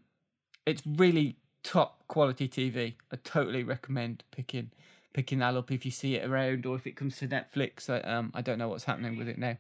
it's 0.65 0.83
really 0.87 1.37
top 1.65 2.07
quality 2.07 2.49
TV. 2.49 2.95
I 3.11 3.17
totally 3.25 3.65
recommend 3.65 4.23
picking 4.31 4.71
picking 5.13 5.39
that 5.39 5.57
up 5.57 5.71
if 5.71 5.85
you 5.85 5.91
see 5.91 6.17
it 6.17 6.29
around 6.29 6.67
or 6.67 6.77
if 6.77 6.87
it 6.87 6.97
comes 6.97 7.17
to 7.17 7.29
Netflix. 7.29 7.89
I, 7.89 8.01
um, 8.01 8.33
I 8.35 8.43
don't 8.43 8.59
know 8.59 8.69
what's 8.69 8.85
happening 8.85 9.17
with 9.17 9.29
it 9.29 9.39
now. 9.39 9.57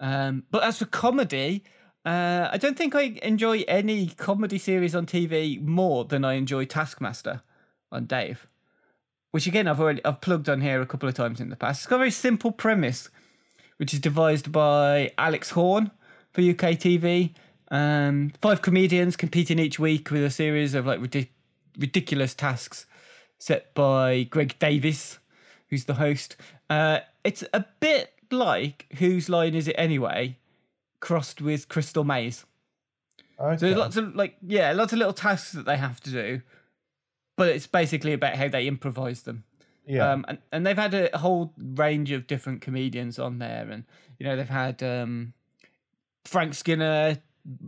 Um, 0.00 0.44
but 0.50 0.64
as 0.64 0.78
for 0.78 0.86
comedy, 0.86 1.64
uh, 2.04 2.48
I 2.50 2.58
don't 2.58 2.76
think 2.76 2.94
I 2.94 3.18
enjoy 3.22 3.64
any 3.68 4.08
comedy 4.08 4.58
series 4.58 4.94
on 4.94 5.06
TV 5.06 5.62
more 5.62 6.04
than 6.04 6.24
I 6.24 6.34
enjoy 6.34 6.64
Taskmaster 6.64 7.42
on 7.92 8.06
Dave, 8.06 8.46
which 9.30 9.46
again 9.46 9.68
I've 9.68 9.80
already 9.80 10.04
I've 10.04 10.20
plugged 10.20 10.48
on 10.48 10.60
here 10.60 10.80
a 10.80 10.86
couple 10.86 11.08
of 11.08 11.14
times 11.14 11.40
in 11.40 11.50
the 11.50 11.56
past. 11.56 11.80
It's 11.80 11.86
got 11.86 11.96
a 11.96 11.98
very 11.98 12.10
simple 12.10 12.50
premise, 12.50 13.08
which 13.76 13.94
is 13.94 14.00
devised 14.00 14.50
by 14.50 15.12
Alex 15.16 15.50
Horne 15.50 15.90
for 16.32 16.40
UK 16.40 16.76
TV. 16.76 17.34
Um, 17.70 18.32
five 18.40 18.62
comedians 18.62 19.16
competing 19.16 19.58
each 19.58 19.78
week 19.78 20.10
with 20.10 20.22
a 20.22 20.30
series 20.30 20.74
of 20.74 20.86
like 20.86 21.00
ridic- 21.00 21.30
ridiculous 21.78 22.34
tasks 22.34 22.86
set 23.38 23.74
by 23.74 24.24
Greg 24.24 24.58
Davies, 24.58 25.18
who's 25.68 25.84
the 25.84 25.94
host. 25.94 26.36
Uh, 26.70 27.00
it's 27.24 27.42
a 27.52 27.64
bit 27.80 28.12
like 28.30 28.86
Whose 28.98 29.28
Line 29.28 29.54
Is 29.54 29.68
It 29.68 29.76
Anyway, 29.78 30.38
crossed 31.00 31.40
with 31.40 31.68
Crystal 31.68 32.04
Maze. 32.04 32.44
Okay. 33.38 33.56
So 33.56 33.66
there's 33.66 33.78
lots 33.78 33.96
of 33.96 34.14
like 34.14 34.36
yeah, 34.46 34.72
lots 34.72 34.92
of 34.92 34.98
little 34.98 35.12
tasks 35.12 35.52
that 35.52 35.66
they 35.66 35.76
have 35.76 36.00
to 36.02 36.10
do, 36.10 36.42
but 37.36 37.48
it's 37.48 37.66
basically 37.66 38.12
about 38.12 38.36
how 38.36 38.48
they 38.48 38.66
improvise 38.66 39.22
them. 39.22 39.44
yeah. 39.86 40.12
Um, 40.12 40.24
and, 40.28 40.38
and 40.52 40.66
they've 40.66 40.78
had 40.78 40.94
a 40.94 41.18
whole 41.18 41.52
range 41.58 42.12
of 42.12 42.26
different 42.26 42.60
comedians 42.60 43.18
on 43.18 43.38
there, 43.40 43.68
and 43.70 43.84
you 44.18 44.26
know 44.26 44.36
they've 44.36 44.48
had 44.48 44.82
um, 44.82 45.32
Frank 46.24 46.54
Skinner, 46.54 47.18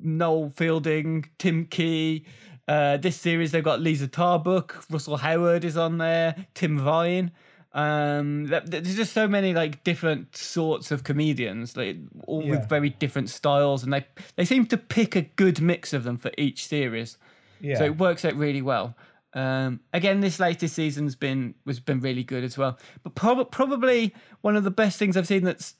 Noel 0.02 0.50
Fielding, 0.50 1.26
Tim 1.38 1.66
Key. 1.66 2.24
Uh, 2.68 2.96
this 2.96 3.16
series 3.16 3.52
they've 3.52 3.62
got 3.62 3.80
Liza 3.80 4.08
Tarbuck, 4.08 4.84
Russell 4.90 5.16
Howard 5.18 5.64
is 5.64 5.76
on 5.76 5.98
there, 5.98 6.46
Tim 6.54 6.78
Vine. 6.78 7.30
Um, 7.72 8.46
th- 8.48 8.64
th- 8.70 8.82
there's 8.84 8.96
just 8.96 9.12
so 9.12 9.28
many 9.28 9.52
like 9.52 9.84
different 9.84 10.34
sorts 10.36 10.90
of 10.90 11.04
comedians, 11.04 11.76
like 11.76 11.98
all 12.26 12.42
Yeah. 12.42 12.52
with 12.52 12.68
very 12.68 12.88
different 12.90 13.28
styles, 13.28 13.84
and 13.84 13.92
they 13.92 14.06
they 14.36 14.44
seem 14.44 14.66
to 14.66 14.76
pick 14.78 15.14
a 15.14 15.22
good 15.22 15.60
mix 15.60 15.92
of 15.92 16.02
them 16.04 16.16
for 16.16 16.30
each 16.38 16.66
series. 16.66 17.18
yeah. 17.60 17.76
So 17.78 17.84
it 17.84 17.98
works 17.98 18.24
out 18.24 18.34
really 18.34 18.62
well. 18.62 18.96
Um, 19.34 19.80
again, 19.92 20.20
this 20.20 20.40
latest 20.40 20.74
season's 20.74 21.14
been 21.14 21.54
was 21.66 21.78
been 21.78 22.00
really 22.00 22.24
good 22.24 22.42
as 22.44 22.56
well. 22.56 22.78
But 23.02 23.14
prob- 23.14 23.50
probably 23.50 24.14
one 24.40 24.56
of 24.56 24.64
the 24.64 24.70
best 24.70 24.98
things 24.98 25.16
I've 25.16 25.26
seen 25.26 25.44
that's, 25.44 25.74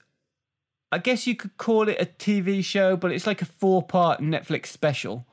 I 0.93 0.99
guess 0.99 1.27
you 1.27 1.35
could 1.35 1.57
call 1.57 1.89
it 1.89 2.01
a 2.01 2.07
TV 2.07 2.65
show, 2.65 2.97
but 2.97 3.13
it's 3.13 3.27
like 3.27 3.43
a 3.43 3.47
four 3.47 3.83
part 3.83 4.21
Netflix 4.21 4.67
special. 4.67 5.27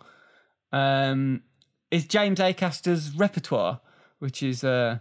Um, 0.72 1.44
is 1.92 2.06
James 2.06 2.40
Acaster's 2.40 3.16
repertoire, 3.16 3.80
which 4.18 4.42
is 4.42 4.64
uh, 4.64 4.98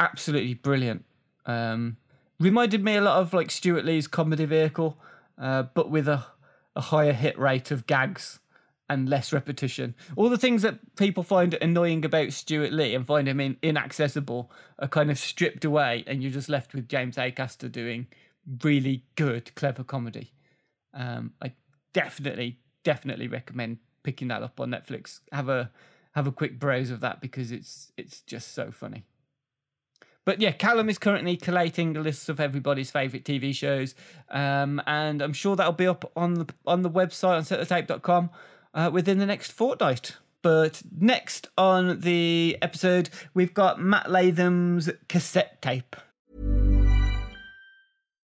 absolutely 0.00 0.54
brilliant. 0.54 1.04
Um, 1.46 1.96
reminded 2.40 2.82
me 2.82 2.96
a 2.96 3.00
lot 3.00 3.20
of 3.20 3.32
like 3.32 3.50
Stewart 3.50 3.84
Lee's 3.84 4.08
comedy 4.08 4.44
vehicle, 4.44 4.98
uh, 5.38 5.64
but 5.74 5.90
with 5.90 6.08
a, 6.08 6.24
a 6.74 6.80
higher 6.80 7.12
hit 7.12 7.38
rate 7.38 7.70
of 7.70 7.86
gags 7.86 8.40
and 8.88 9.08
less 9.08 9.32
repetition. 9.32 9.94
All 10.16 10.28
the 10.28 10.36
things 10.36 10.62
that 10.62 10.96
people 10.96 11.22
find 11.22 11.54
annoying 11.54 12.04
about 12.04 12.32
Stuart 12.32 12.72
Lee 12.72 12.94
and 12.94 13.06
find 13.06 13.28
him 13.28 13.40
in, 13.40 13.56
inaccessible 13.62 14.50
are 14.78 14.88
kind 14.88 15.10
of 15.10 15.18
stripped 15.18 15.64
away, 15.64 16.04
and 16.06 16.22
you're 16.22 16.32
just 16.32 16.48
left 16.48 16.74
with 16.74 16.88
James 16.88 17.16
Acaster 17.16 17.70
doing 17.70 18.08
really 18.62 19.04
good, 19.16 19.54
clever 19.54 19.84
comedy. 19.84 20.32
Um, 20.92 21.32
I 21.42 21.52
definitely, 21.92 22.58
definitely 22.82 23.28
recommend 23.28 23.78
picking 24.02 24.28
that 24.28 24.42
up 24.42 24.60
on 24.60 24.70
Netflix. 24.70 25.20
Have 25.32 25.48
a 25.48 25.70
have 26.14 26.26
a 26.28 26.32
quick 26.32 26.60
browse 26.60 26.90
of 26.90 27.00
that 27.00 27.20
because 27.20 27.50
it's 27.50 27.92
it's 27.96 28.20
just 28.20 28.54
so 28.54 28.70
funny. 28.70 29.04
But 30.24 30.40
yeah, 30.40 30.52
Callum 30.52 30.88
is 30.88 30.96
currently 30.98 31.36
collating 31.36 31.92
the 31.92 32.00
lists 32.00 32.28
of 32.28 32.40
everybody's 32.40 32.90
favourite 32.90 33.24
TV 33.24 33.54
shows, 33.54 33.94
um, 34.30 34.80
and 34.86 35.20
I'm 35.20 35.34
sure 35.34 35.54
that'll 35.54 35.72
be 35.72 35.86
up 35.86 36.10
on 36.16 36.34
the 36.34 36.46
on 36.66 36.82
the 36.82 36.90
website 36.90 37.36
on 37.36 37.42
setthetape.com 37.42 38.30
uh, 38.72 38.90
within 38.92 39.18
the 39.18 39.26
next 39.26 39.52
fortnight. 39.52 40.16
But 40.40 40.82
next 40.98 41.48
on 41.56 42.00
the 42.00 42.58
episode, 42.60 43.08
we've 43.32 43.54
got 43.54 43.80
Matt 43.80 44.10
Latham's 44.10 44.90
cassette 45.08 45.62
tape. 45.62 45.96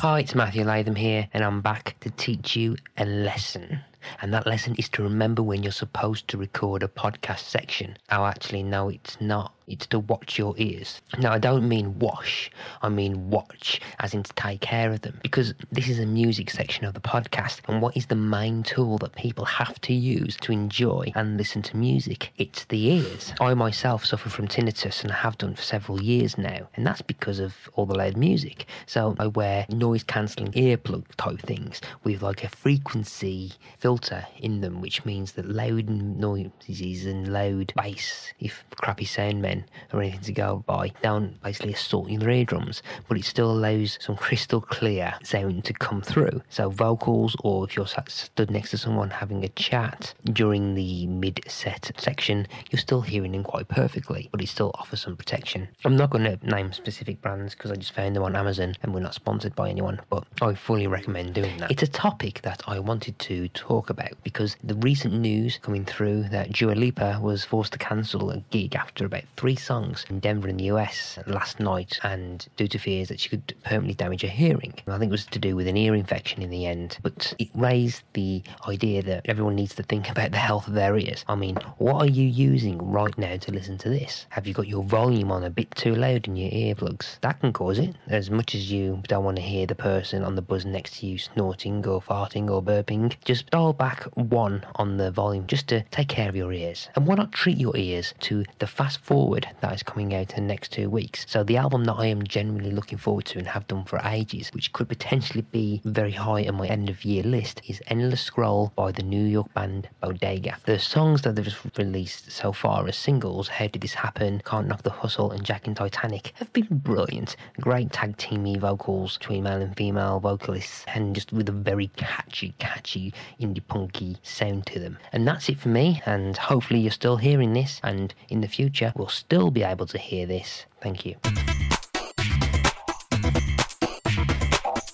Hi, 0.00 0.20
it's 0.20 0.34
Matthew 0.34 0.64
Latham 0.64 0.94
here, 0.94 1.28
and 1.34 1.44
I'm 1.44 1.60
back 1.60 1.94
to 2.00 2.08
teach 2.08 2.56
you 2.56 2.78
a 2.96 3.04
lesson. 3.04 3.80
And 4.20 4.32
that 4.34 4.46
lesson 4.46 4.74
is 4.76 4.88
to 4.90 5.02
remember 5.02 5.42
when 5.42 5.62
you're 5.62 5.72
supposed 5.72 6.28
to 6.28 6.36
record 6.38 6.82
a 6.82 6.88
podcast 6.88 7.40
section. 7.40 7.96
Oh, 8.10 8.24
actually, 8.24 8.62
no, 8.62 8.88
it's 8.88 9.20
not. 9.20 9.54
It's 9.66 9.86
to 9.88 10.00
watch 10.00 10.36
your 10.36 10.54
ears. 10.58 11.00
Now, 11.18 11.32
I 11.32 11.38
don't 11.38 11.68
mean 11.68 11.98
wash, 12.00 12.50
I 12.82 12.88
mean 12.88 13.30
watch, 13.30 13.80
as 14.00 14.14
in 14.14 14.24
to 14.24 14.32
take 14.32 14.60
care 14.60 14.90
of 14.90 15.02
them. 15.02 15.20
Because 15.22 15.54
this 15.70 15.88
is 15.88 16.00
a 16.00 16.06
music 16.06 16.50
section 16.50 16.84
of 16.84 16.94
the 16.94 17.00
podcast, 17.00 17.60
and 17.68 17.80
what 17.80 17.96
is 17.96 18.06
the 18.06 18.16
main 18.16 18.64
tool 18.64 18.98
that 18.98 19.14
people 19.14 19.44
have 19.44 19.80
to 19.82 19.94
use 19.94 20.36
to 20.38 20.50
enjoy 20.50 21.12
and 21.14 21.36
listen 21.36 21.62
to 21.62 21.76
music? 21.76 22.32
It's 22.36 22.64
the 22.64 22.84
ears. 22.84 23.32
I 23.40 23.54
myself 23.54 24.04
suffer 24.04 24.28
from 24.28 24.48
tinnitus, 24.48 25.04
and 25.04 25.12
I 25.12 25.16
have 25.16 25.38
done 25.38 25.54
for 25.54 25.62
several 25.62 26.02
years 26.02 26.36
now, 26.36 26.68
and 26.74 26.84
that's 26.84 27.02
because 27.02 27.38
of 27.38 27.70
all 27.74 27.86
the 27.86 27.96
loud 27.96 28.16
music. 28.16 28.66
So 28.86 29.14
I 29.20 29.28
wear 29.28 29.66
noise 29.68 30.02
cancelling 30.02 30.50
earplug 30.52 31.04
type 31.16 31.42
things 31.42 31.80
with 32.02 32.22
like 32.22 32.42
a 32.42 32.48
frequency 32.48 33.52
filter 33.78 33.89
in 34.38 34.60
them, 34.60 34.80
which 34.80 35.04
means 35.04 35.32
that 35.32 35.48
loud 35.48 35.88
noises 35.88 37.06
and 37.06 37.32
loud 37.32 37.72
bass, 37.76 38.32
if 38.38 38.64
crappy 38.76 39.04
sound 39.04 39.42
men 39.42 39.64
or 39.92 40.00
anything 40.00 40.20
to 40.20 40.32
go 40.32 40.64
by, 40.66 40.92
don't 41.02 41.40
basically 41.42 41.74
assault 41.74 42.10
your 42.10 42.28
eardrums, 42.28 42.82
but 43.08 43.18
it 43.18 43.24
still 43.24 43.50
allows 43.50 43.98
some 44.00 44.16
crystal 44.26 44.60
clear 44.60 45.14
sound 45.22 45.64
to 45.64 45.72
come 45.72 46.02
through. 46.02 46.42
So 46.48 46.70
vocals, 46.70 47.36
or 47.40 47.64
if 47.64 47.76
you're 47.76 47.86
stood 48.08 48.50
next 48.50 48.70
to 48.70 48.78
someone 48.78 49.10
having 49.10 49.44
a 49.44 49.48
chat 49.48 50.14
during 50.24 50.74
the 50.74 51.06
mid-set 51.06 51.92
section, 51.96 52.46
you're 52.70 52.80
still 52.80 53.00
hearing 53.00 53.32
them 53.32 53.44
quite 53.44 53.68
perfectly, 53.68 54.28
but 54.32 54.42
it 54.42 54.48
still 54.48 54.70
offers 54.74 55.02
some 55.02 55.16
protection. 55.16 55.68
I'm 55.84 55.96
not 55.96 56.10
going 56.10 56.24
to 56.24 56.38
name 56.46 56.72
specific 56.72 57.20
brands 57.20 57.54
because 57.54 57.70
I 57.70 57.76
just 57.76 57.92
found 57.92 58.16
them 58.16 58.22
on 58.22 58.36
Amazon 58.36 58.74
and 58.82 58.94
we're 58.94 59.00
not 59.00 59.14
sponsored 59.14 59.54
by 59.54 59.70
anyone, 59.70 60.00
but 60.08 60.24
I 60.40 60.54
fully 60.54 60.86
recommend 60.86 61.34
doing 61.34 61.56
that. 61.58 61.70
It's 61.70 61.82
a 61.82 61.88
topic 61.88 62.42
that 62.42 62.62
I 62.66 62.78
wanted 62.78 63.18
to 63.20 63.48
talk 63.48 63.79
about 63.88 64.00
about 64.00 64.22
because 64.22 64.56
the 64.62 64.74
recent 64.76 65.14
news 65.14 65.58
coming 65.60 65.84
through 65.84 66.24
that 66.30 66.52
Dua 66.52 66.72
Lipa 66.72 67.18
was 67.20 67.44
forced 67.44 67.72
to 67.72 67.78
cancel 67.78 68.30
a 68.30 68.38
gig 68.50 68.74
after 68.74 69.04
about 69.04 69.24
three 69.36 69.56
songs 69.56 70.04
in 70.08 70.20
Denver 70.20 70.48
in 70.48 70.56
the 70.56 70.64
US 70.64 71.18
last 71.26 71.60
night 71.60 71.98
and 72.02 72.46
due 72.56 72.68
to 72.68 72.78
fears 72.78 73.08
that 73.08 73.20
she 73.20 73.28
could 73.28 73.54
permanently 73.64 73.94
damage 73.94 74.22
her 74.22 74.28
hearing. 74.28 74.74
I 74.86 74.98
think 74.98 75.10
it 75.10 75.12
was 75.12 75.26
to 75.26 75.38
do 75.38 75.56
with 75.56 75.66
an 75.66 75.76
ear 75.76 75.94
infection 75.94 76.42
in 76.42 76.50
the 76.50 76.66
end, 76.66 76.98
but 77.02 77.34
it 77.38 77.48
raised 77.54 78.02
the 78.14 78.42
idea 78.66 79.02
that 79.02 79.22
everyone 79.26 79.54
needs 79.54 79.74
to 79.76 79.82
think 79.82 80.10
about 80.10 80.32
the 80.32 80.38
health 80.38 80.66
of 80.66 80.74
their 80.74 80.96
ears. 80.96 81.24
I 81.28 81.34
mean, 81.34 81.56
what 81.78 82.02
are 82.02 82.10
you 82.10 82.26
using 82.26 82.78
right 82.78 83.16
now 83.16 83.36
to 83.36 83.52
listen 83.52 83.78
to 83.78 83.88
this? 83.88 84.26
Have 84.30 84.46
you 84.46 84.54
got 84.54 84.68
your 84.68 84.84
volume 84.84 85.30
on 85.32 85.44
a 85.44 85.50
bit 85.50 85.70
too 85.72 85.94
loud 85.94 86.26
in 86.26 86.36
your 86.36 86.50
earplugs? 86.50 87.18
That 87.20 87.40
can 87.40 87.52
cause 87.52 87.78
it, 87.78 87.94
as 88.08 88.30
much 88.30 88.54
as 88.54 88.70
you 88.70 89.02
don't 89.06 89.24
want 89.24 89.36
to 89.36 89.42
hear 89.42 89.66
the 89.66 89.74
person 89.74 90.24
on 90.24 90.34
the 90.34 90.42
bus 90.42 90.64
next 90.64 90.98
to 90.98 91.06
you 91.06 91.18
snorting 91.18 91.86
or 91.86 92.00
farting 92.00 92.50
or 92.50 92.62
burping. 92.62 93.14
Just 93.24 93.50
dial 93.50 93.69
back 93.72 94.04
one 94.14 94.64
on 94.76 94.96
the 94.96 95.10
volume 95.10 95.46
just 95.46 95.68
to 95.68 95.82
take 95.90 96.08
care 96.08 96.28
of 96.28 96.36
your 96.36 96.52
ears. 96.52 96.88
And 96.94 97.06
why 97.06 97.14
not 97.14 97.32
treat 97.32 97.58
your 97.58 97.76
ears 97.76 98.14
to 98.20 98.44
the 98.58 98.66
fast 98.66 99.00
forward 99.00 99.48
that 99.60 99.74
is 99.74 99.82
coming 99.82 100.14
out 100.14 100.32
in 100.32 100.46
the 100.46 100.48
next 100.48 100.72
two 100.72 100.90
weeks? 100.90 101.26
So, 101.28 101.42
the 101.42 101.56
album 101.56 101.84
that 101.84 101.94
I 101.94 102.06
am 102.06 102.22
genuinely 102.22 102.70
looking 102.70 102.98
forward 102.98 103.24
to 103.26 103.38
and 103.38 103.48
have 103.48 103.66
done 103.66 103.84
for 103.84 104.00
ages, 104.04 104.50
which 104.52 104.72
could 104.72 104.88
potentially 104.88 105.42
be 105.42 105.80
very 105.84 106.12
high 106.12 106.46
on 106.46 106.56
my 106.56 106.66
end 106.66 106.88
of 106.88 107.04
year 107.04 107.22
list, 107.22 107.62
is 107.66 107.82
Endless 107.88 108.20
Scroll 108.20 108.72
by 108.76 108.92
the 108.92 109.02
New 109.02 109.24
York 109.24 109.52
band 109.54 109.88
Bodega. 110.00 110.56
The 110.64 110.78
songs 110.78 111.22
that 111.22 111.36
they've 111.36 111.70
released 111.76 112.30
so 112.30 112.52
far 112.52 112.86
as 112.86 112.96
singles, 112.96 113.48
How 113.48 113.66
Did 113.66 113.82
This 113.82 113.94
Happen, 113.94 114.42
Can't 114.44 114.68
Knock 114.68 114.82
the 114.82 114.90
Hustle, 114.90 115.30
and 115.30 115.44
Jack 115.44 115.66
and 115.66 115.76
Titanic, 115.76 116.32
have 116.36 116.52
been 116.52 116.66
brilliant. 116.70 117.36
Great 117.60 117.92
tag 117.92 118.16
teamy 118.16 118.58
vocals 118.58 119.18
between 119.18 119.44
male 119.44 119.60
and 119.60 119.76
female 119.76 120.20
vocalists, 120.20 120.84
and 120.88 121.14
just 121.14 121.32
with 121.32 121.48
a 121.48 121.52
very 121.52 121.88
catchy, 121.96 122.54
catchy 122.58 123.12
indie 123.40 123.59
punky 123.60 124.18
sound 124.22 124.66
to 124.66 124.78
them. 124.78 124.98
And 125.12 125.26
that's 125.26 125.48
it 125.48 125.58
for 125.58 125.68
me, 125.68 126.02
and 126.06 126.36
hopefully 126.36 126.80
you're 126.80 126.90
still 126.90 127.16
hearing 127.16 127.52
this, 127.52 127.80
and 127.82 128.14
in 128.28 128.40
the 128.40 128.48
future 128.48 128.92
we'll 128.96 129.08
still 129.08 129.50
be 129.50 129.62
able 129.62 129.86
to 129.86 129.98
hear 129.98 130.26
this. 130.26 130.66
Thank 130.80 131.06
you. 131.06 131.16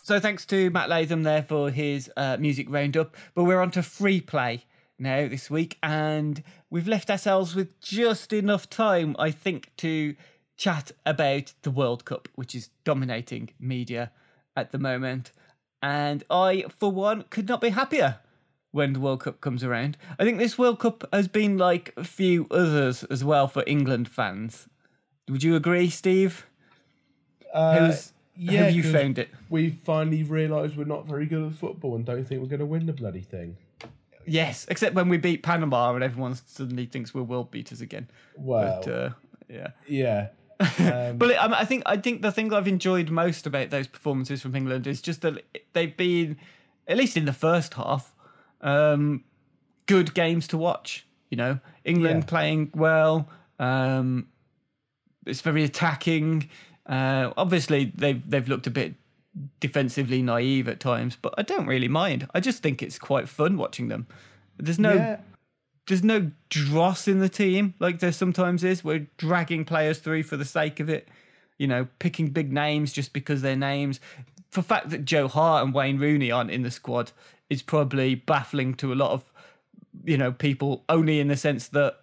So 0.07 0.21
thanks 0.21 0.47
to 0.47 0.71
Matt 0.71 0.89
Latham 0.89 1.25
there 1.25 1.43
for 1.43 1.69
his 1.69 2.09
uh, 2.17 2.37
music 2.39 2.69
roundup. 2.71 3.17
But 3.35 3.43
we're 3.43 3.61
on 3.61 3.73
to 3.73 3.83
free 3.83 4.21
play 4.21 4.65
now 5.01 5.27
this 5.27 5.51
week, 5.51 5.79
and 5.83 6.45
we've 6.71 6.87
left 6.87 7.11
ourselves 7.11 7.57
with 7.57 7.81
just 7.81 8.33
enough 8.33 8.71
time, 8.71 9.17
I 9.19 9.33
think, 9.33 9.73
to 9.79 10.15
chat 10.57 10.93
about 11.05 11.55
the 11.63 11.73
World 11.73 12.05
Cup, 12.05 12.29
which 12.37 12.55
is 12.55 12.71
dominating 12.85 13.51
media 13.59 14.13
at 14.55 14.71
the 14.71 14.79
moment. 14.79 15.33
And 15.83 16.23
I, 16.31 16.67
for 16.79 16.93
one, 16.93 17.25
could 17.29 17.49
not 17.49 17.61
be 17.61 17.71
happier 17.71 18.21
when 18.73 18.93
the 18.93 19.01
World 19.01 19.21
Cup 19.21 19.41
comes 19.41 19.65
around. 19.65 19.97
I 20.19 20.25
think 20.25 20.39
this 20.39 20.59
World 20.59 20.79
Cup 20.81 21.09
has 21.13 21.29
been 21.29 21.57
like 21.59 21.93
a 21.97 22.05
few 22.05 22.47
others 22.51 23.05
as 23.05 23.25
well 23.25 23.49
for 23.49 23.65
England 23.67 24.09
fans. 24.09 24.69
Would 25.29 25.43
you 25.43 25.57
agree, 25.57 25.89
Steve? 25.91 26.47
Uh, 27.53 27.79
How's- 27.79 28.13
yeah, 28.39 28.65
have 28.65 28.75
you 28.75 28.83
found 28.83 29.19
it? 29.19 29.31
We 29.49 29.71
finally 29.71 30.23
realised 30.23 30.77
we're 30.77 30.85
not 30.85 31.07
very 31.07 31.25
good 31.25 31.43
at 31.53 31.55
football 31.59 31.97
and 31.97 32.05
don't 32.05 32.23
think 32.25 32.43
we're 32.43 32.49
going 32.49 32.61
to 32.61 32.67
win 32.67 32.85
the 32.85 32.93
bloody 32.93 33.23
thing. 33.23 33.57
Yes, 34.27 34.67
except 34.69 34.95
when 34.95 35.09
we 35.09 35.17
beat 35.17 35.43
Panama 35.43 35.95
and 35.95 36.05
everyone 36.05 36.35
suddenly 36.47 36.85
thinks 36.85 37.15
we're 37.15 37.23
world 37.23 37.51
beaters 37.51 37.81
again. 37.81 38.09
Well, 38.37 38.83
But 38.85 38.93
uh, 38.93 39.11
yeah. 39.49 39.69
yeah. 39.89 40.29
Um, 40.79 41.17
But 41.19 41.31
I, 41.37 41.61
I 41.61 41.65
think 41.65 41.83
I 41.87 41.97
think 41.97 42.23
the 42.23 42.33
thing 42.33 42.53
I've 42.53 42.69
enjoyed 42.69 43.09
most 43.11 43.47
about 43.47 43.71
those 43.71 43.87
performances 43.87 44.43
from 44.43 44.55
England 44.57 44.87
is 44.87 45.01
just 45.01 45.23
that 45.23 45.43
they've 45.75 45.97
been, 45.97 46.37
at 46.89 46.97
least 46.97 47.17
in 47.17 47.25
the 47.27 47.33
first 47.33 47.75
half, 47.75 48.15
um, 48.61 49.25
good 49.87 50.15
games 50.15 50.47
to 50.49 50.59
watch. 50.59 51.07
You 51.31 51.37
know, 51.37 51.61
England 51.85 52.23
Yeah. 52.25 52.29
playing 52.29 52.71
well. 52.75 53.29
Um, 53.59 54.29
it's 55.27 55.41
very 55.41 55.65
attacking. 55.65 56.49
Uh, 56.87 57.33
obviously, 57.37 57.93
they've 57.97 58.23
they've 58.31 58.49
looked 58.49 58.67
a 58.67 58.71
bit 58.71 58.95
defensively 59.61 60.23
naive 60.23 60.69
at 60.69 60.81
times, 60.81 61.17
but 61.21 61.35
I 61.37 61.43
don't 61.43 61.67
really 61.67 61.89
mind. 61.89 62.29
I 62.35 62.41
just 62.41 62.63
think 62.63 62.83
it's 62.83 62.99
quite 62.99 63.29
fun 63.29 63.57
watching 63.57 63.89
them. 63.89 64.07
There's 64.59 64.79
no 64.79 64.95
yeah, 64.95 65.17
there's 65.89 66.05
no 66.05 66.31
dross 66.49 67.09
in 67.09 67.19
the 67.19 67.29
team 67.29 67.75
like 67.81 67.99
there 67.99 68.13
sometimes 68.13 68.63
is. 68.65 68.85
We're 68.85 69.07
dragging 69.17 69.65
players 69.65 69.99
through 69.99 70.23
for 70.23 70.37
the 70.37 70.45
sake 70.45 70.81
of 70.81 70.89
it, 70.89 71.09
you 71.59 71.67
know, 71.67 71.89
picking 71.99 72.29
big 72.29 72.53
names 72.53 72.93
just 72.93 73.13
because 73.13 73.43
they're 73.43 73.57
names. 73.57 74.01
The 74.53 74.63
fact 74.63 74.91
that 74.91 75.05
Joe 75.05 75.29
Hart 75.29 75.65
and 75.65 75.75
Wayne 75.75 75.99
Rooney 75.99 76.31
aren't 76.31 76.51
in 76.51 76.63
the 76.63 76.71
squad 76.71 77.11
is 77.51 77.63
probably 77.63 78.15
baffling 78.15 78.75
to 78.75 78.93
a 78.93 78.97
lot 78.97 79.13
of, 79.13 79.25
you 80.05 80.17
know, 80.19 80.33
people. 80.33 80.85
Only 80.89 81.21
in 81.21 81.29
the 81.29 81.37
sense 81.37 81.69
that 81.69 82.01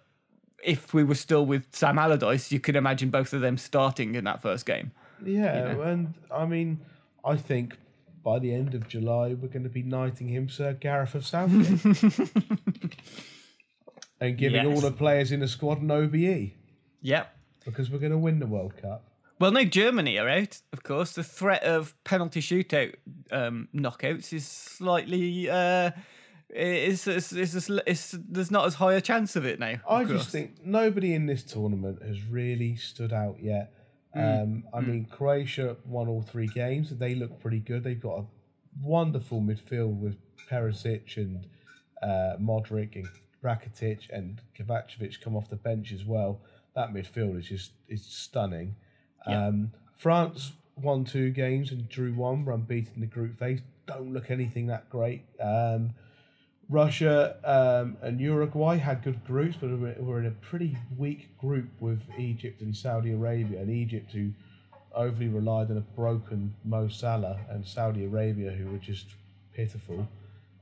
if 0.62 0.94
we 0.94 1.04
were 1.04 1.14
still 1.14 1.44
with 1.44 1.66
Sam 1.72 1.98
Allardyce, 1.98 2.50
you 2.50 2.60
could 2.60 2.76
imagine 2.76 3.10
both 3.10 3.32
of 3.32 3.40
them 3.40 3.58
starting 3.58 4.14
in 4.14 4.24
that 4.24 4.40
first 4.42 4.64
game. 4.66 4.92
yeah. 5.24 5.68
And 5.82 6.14
I 6.30 6.46
mean, 6.46 6.80
I 7.24 7.36
think 7.36 7.76
by 8.22 8.38
the 8.38 8.54
end 8.54 8.74
of 8.74 8.88
July, 8.88 9.34
we're 9.34 9.48
going 9.48 9.64
to 9.64 9.68
be 9.68 9.82
knighting 9.82 10.28
him 10.28 10.48
Sir 10.48 10.72
Gareth 10.72 11.14
of 11.14 11.26
Southgate. 11.26 11.84
and 14.20 14.38
giving 14.38 14.66
all 14.66 14.80
the 14.80 14.90
players 14.90 15.32
in 15.32 15.40
the 15.40 15.48
squad 15.48 15.82
an 15.82 15.90
OBE 15.90 16.52
Yep. 17.02 17.36
because 17.66 17.90
we're 17.90 17.98
going 17.98 18.12
to 18.12 18.18
win 18.18 18.38
the 18.38 18.46
World 18.46 18.76
Cup. 18.80 19.10
Well, 19.40 19.50
no, 19.50 19.64
Germany 19.64 20.18
are 20.18 20.28
out, 20.28 20.60
of 20.72 20.82
course. 20.82 21.12
The 21.12 21.24
threat 21.24 21.64
of 21.64 21.94
penalty 22.04 22.40
shootout 22.40 22.94
um, 23.30 23.68
knockouts 23.74 24.32
is 24.32 24.46
slightly. 24.46 25.50
Uh, 25.50 25.90
is 26.50 27.08
is 27.08 27.32
is 27.32 27.70
is 27.86 28.18
there's 28.28 28.50
not 28.50 28.66
as 28.66 28.74
high 28.74 28.94
a 28.94 29.00
chance 29.00 29.34
of 29.34 29.44
it 29.44 29.58
now. 29.58 29.76
I 29.88 30.02
of 30.02 30.08
just 30.08 30.30
think 30.30 30.64
nobody 30.64 31.14
in 31.14 31.26
this 31.26 31.42
tournament 31.42 32.02
has 32.02 32.22
really 32.22 32.76
stood 32.76 33.12
out 33.12 33.42
yet. 33.42 33.72
Um, 34.14 34.62
I 34.72 34.80
mean, 34.80 35.06
Croatia 35.06 35.76
won 35.84 36.06
all 36.06 36.22
three 36.22 36.46
games, 36.46 36.90
they 36.90 37.16
look 37.16 37.40
pretty 37.40 37.58
good. 37.58 37.82
They've 37.82 38.00
got 38.00 38.20
a 38.20 38.24
wonderful 38.80 39.40
midfield 39.40 39.98
with 39.98 40.16
Perisic 40.48 41.16
and 41.16 41.46
uh, 42.00 42.36
Modric 42.40 42.94
and 42.94 43.08
Rakitic 43.42 44.10
and 44.10 44.40
Kovacevic 44.56 45.20
come 45.20 45.36
off 45.36 45.50
the 45.50 45.56
bench 45.56 45.92
as 45.92 46.04
well. 46.04 46.40
That 46.76 46.92
midfield 46.92 47.38
is 47.38 47.46
just 47.46 47.72
is 47.88 48.04
stunning. 48.04 48.76
Um, 49.26 49.72
France 49.96 50.52
won 50.80 51.04
two 51.04 51.30
games 51.30 51.70
and 51.70 51.88
drew 51.88 52.12
one, 52.12 52.44
were 52.44 52.52
unbeaten 52.52 52.92
in 52.96 53.00
the 53.00 53.06
group 53.06 53.38
phase. 53.38 53.60
Don't 53.86 54.12
look 54.12 54.30
anything 54.30 54.66
that 54.68 54.88
great. 54.90 55.22
Um, 55.40 55.94
Russia 56.68 57.36
um, 57.44 57.96
and 58.02 58.20
Uruguay 58.20 58.78
had 58.78 59.02
good 59.02 59.24
groups, 59.24 59.56
but 59.60 59.70
were 59.70 59.94
were 59.98 60.20
in 60.20 60.26
a 60.26 60.30
pretty 60.30 60.78
weak 60.96 61.36
group 61.38 61.68
with 61.80 62.00
Egypt 62.18 62.60
and 62.62 62.74
Saudi 62.74 63.12
Arabia. 63.12 63.60
And 63.60 63.70
Egypt, 63.70 64.12
who 64.12 64.30
overly 64.94 65.28
relied 65.28 65.70
on 65.70 65.76
a 65.76 65.80
broken 65.80 66.54
Mo 66.64 66.88
Salah, 66.88 67.38
and 67.50 67.66
Saudi 67.66 68.04
Arabia, 68.04 68.50
who 68.50 68.70
were 68.70 68.78
just 68.78 69.06
pitiful. 69.52 70.08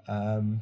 Um, 0.08 0.60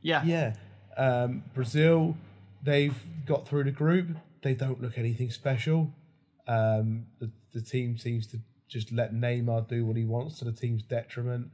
yeah, 0.00 0.24
yeah, 0.24 0.54
um, 0.96 1.44
Brazil, 1.54 2.16
they've 2.62 2.98
got 3.26 3.46
through 3.46 3.64
the 3.64 3.70
group. 3.70 4.08
They 4.42 4.54
don't 4.54 4.80
look 4.80 4.96
anything 4.96 5.30
special. 5.30 5.92
Um, 6.46 7.06
the, 7.18 7.30
the 7.52 7.60
team 7.60 7.96
seems 7.96 8.26
to 8.28 8.38
just 8.68 8.92
let 8.92 9.12
Neymar 9.12 9.68
do 9.68 9.84
what 9.84 9.96
he 9.96 10.04
wants 10.04 10.38
to 10.38 10.44
the 10.44 10.52
team's 10.52 10.82
detriment. 10.82 11.50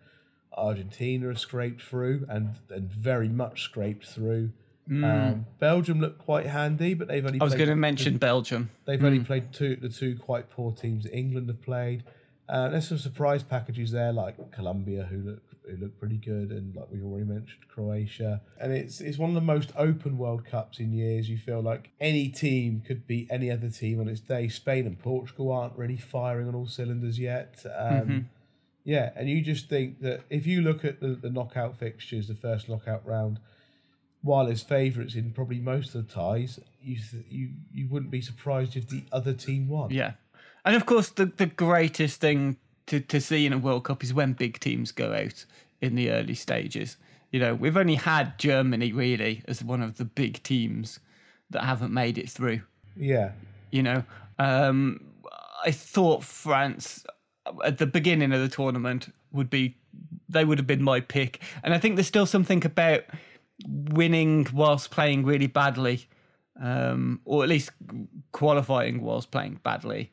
Argentina 0.56 1.36
scraped 1.36 1.82
through 1.82 2.26
and, 2.28 2.50
and 2.70 2.90
very 2.90 3.28
much 3.28 3.62
scraped 3.62 4.06
through. 4.06 4.50
Um, 4.90 5.46
Belgium 5.58 6.00
looked 6.00 6.18
quite 6.18 6.46
handy, 6.46 6.94
but 6.94 7.08
they've 7.08 7.24
only. 7.24 7.40
I 7.40 7.44
was 7.44 7.54
going 7.54 7.68
to 7.68 7.76
mention 7.76 8.16
Belgium. 8.16 8.70
They've 8.86 9.02
only 9.04 9.20
played 9.20 9.52
two 9.52 9.76
the 9.76 9.90
two 9.90 10.16
quite 10.16 10.48
poor 10.48 10.72
teams 10.72 11.06
England 11.12 11.48
have 11.48 11.60
played. 11.60 12.04
Uh, 12.48 12.70
there's 12.70 12.88
some 12.88 12.96
surprise 12.96 13.42
packages 13.42 13.90
there, 13.90 14.12
like 14.12 14.50
Colombia, 14.50 15.04
who 15.04 15.18
look 15.18 15.42
who 15.68 15.76
look 15.76 15.98
pretty 15.98 16.16
good, 16.16 16.50
and 16.50 16.74
like 16.74 16.86
we've 16.90 17.04
already 17.04 17.26
mentioned, 17.26 17.68
Croatia. 17.68 18.40
And 18.60 18.72
it's 18.72 19.00
it's 19.00 19.18
one 19.18 19.30
of 19.30 19.34
the 19.34 19.40
most 19.40 19.70
open 19.76 20.18
World 20.18 20.44
Cups 20.44 20.78
in 20.80 20.92
years. 20.92 21.28
You 21.28 21.38
feel 21.38 21.60
like 21.60 21.90
any 22.00 22.28
team 22.28 22.82
could 22.86 23.06
beat 23.06 23.28
any 23.30 23.50
other 23.50 23.68
team 23.70 24.00
on 24.00 24.08
its 24.08 24.20
day. 24.20 24.48
Spain 24.48 24.86
and 24.86 24.98
Portugal 24.98 25.52
aren't 25.52 25.76
really 25.76 25.96
firing 25.96 26.48
on 26.48 26.54
all 26.54 26.66
cylinders 26.66 27.18
yet. 27.18 27.64
Um, 27.76 28.30
Yeah, 28.84 29.10
and 29.16 29.28
you 29.28 29.42
just 29.42 29.68
think 29.68 30.00
that 30.00 30.22
if 30.30 30.46
you 30.46 30.62
look 30.62 30.82
at 30.82 31.00
the, 31.00 31.08
the 31.08 31.28
knockout 31.28 31.78
fixtures, 31.78 32.26
the 32.26 32.34
first 32.34 32.70
knockout 32.70 33.04
round, 33.04 33.38
while 34.22 34.46
there's 34.46 34.62
favourites 34.62 35.14
in 35.14 35.32
probably 35.32 35.58
most 35.58 35.94
of 35.94 36.06
the 36.08 36.12
ties, 36.14 36.58
you 36.80 36.96
th- 36.96 37.26
you 37.28 37.50
you 37.70 37.86
wouldn't 37.90 38.10
be 38.10 38.22
surprised 38.22 38.76
if 38.76 38.88
the 38.88 39.02
other 39.12 39.34
team 39.34 39.68
won. 39.68 39.90
Yeah, 39.90 40.12
and 40.64 40.74
of 40.74 40.86
course 40.86 41.10
the 41.10 41.26
the 41.26 41.46
greatest 41.46 42.20
thing 42.20 42.56
to 42.88 43.00
to 43.00 43.20
see 43.20 43.46
in 43.46 43.52
a 43.52 43.58
World 43.58 43.84
Cup 43.84 44.02
is 44.02 44.12
when 44.12 44.32
big 44.32 44.60
teams 44.60 44.92
go 44.92 45.14
out 45.14 45.44
in 45.80 45.94
the 45.94 46.10
early 46.10 46.34
stages. 46.34 46.96
You 47.30 47.40
know, 47.40 47.54
we've 47.54 47.76
only 47.76 47.94
had 47.94 48.38
Germany 48.38 48.92
really 48.92 49.42
as 49.46 49.62
one 49.62 49.82
of 49.82 49.98
the 49.98 50.04
big 50.04 50.42
teams 50.42 50.98
that 51.50 51.64
haven't 51.64 51.92
made 51.92 52.18
it 52.18 52.28
through. 52.28 52.62
Yeah, 52.96 53.32
You 53.70 53.82
know, 53.82 54.04
um, 54.38 55.04
I 55.64 55.70
thought 55.70 56.24
France 56.24 57.04
at 57.64 57.78
the 57.78 57.86
beginning 57.86 58.32
of 58.32 58.40
the 58.40 58.48
tournament 58.48 59.12
would 59.32 59.50
be 59.50 59.76
they 60.28 60.44
would 60.44 60.58
have 60.58 60.66
been 60.66 60.82
my 60.82 61.00
pick. 61.00 61.40
And 61.62 61.74
I 61.74 61.78
think 61.78 61.96
there's 61.96 62.06
still 62.06 62.26
something 62.26 62.64
about 62.64 63.04
winning 63.66 64.46
whilst 64.52 64.90
playing 64.90 65.24
really 65.24 65.46
badly, 65.46 66.06
um, 66.60 67.20
or 67.24 67.42
at 67.42 67.48
least 67.48 67.70
qualifying 68.32 69.00
whilst 69.02 69.30
playing 69.30 69.60
badly. 69.62 70.10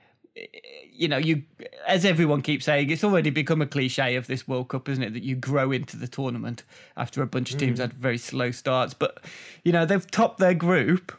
You 0.92 1.08
know, 1.08 1.18
you 1.18 1.44
as 1.88 2.06
everyone 2.06 2.42
keeps 2.42 2.66
saying, 2.66 2.90
it's 2.90 3.04
already 3.04 3.30
become 3.30 3.62
a 3.62 3.66
cliche 3.66 4.16
of 4.16 4.28
this 4.28 4.48
World 4.48 4.70
Cup, 4.70 4.90
isn't 4.90 5.04
it? 5.04 5.14
That 5.14 5.24
you 5.24 5.36
grow 5.36 5.72
into 5.72 5.98
the 5.98 6.08
tournament 6.08 6.64
after 6.98 7.22
a 7.22 7.28
bunch 7.28 7.54
of 7.54 7.60
teams 7.60 7.80
had 7.80 7.94
very 7.94 8.18
slow 8.18 8.52
starts. 8.52 8.94
But 8.94 9.24
you 9.64 9.72
know, 9.72 9.86
they've 9.86 10.10
topped 10.10 10.40
their 10.40 10.54
group 10.54 11.14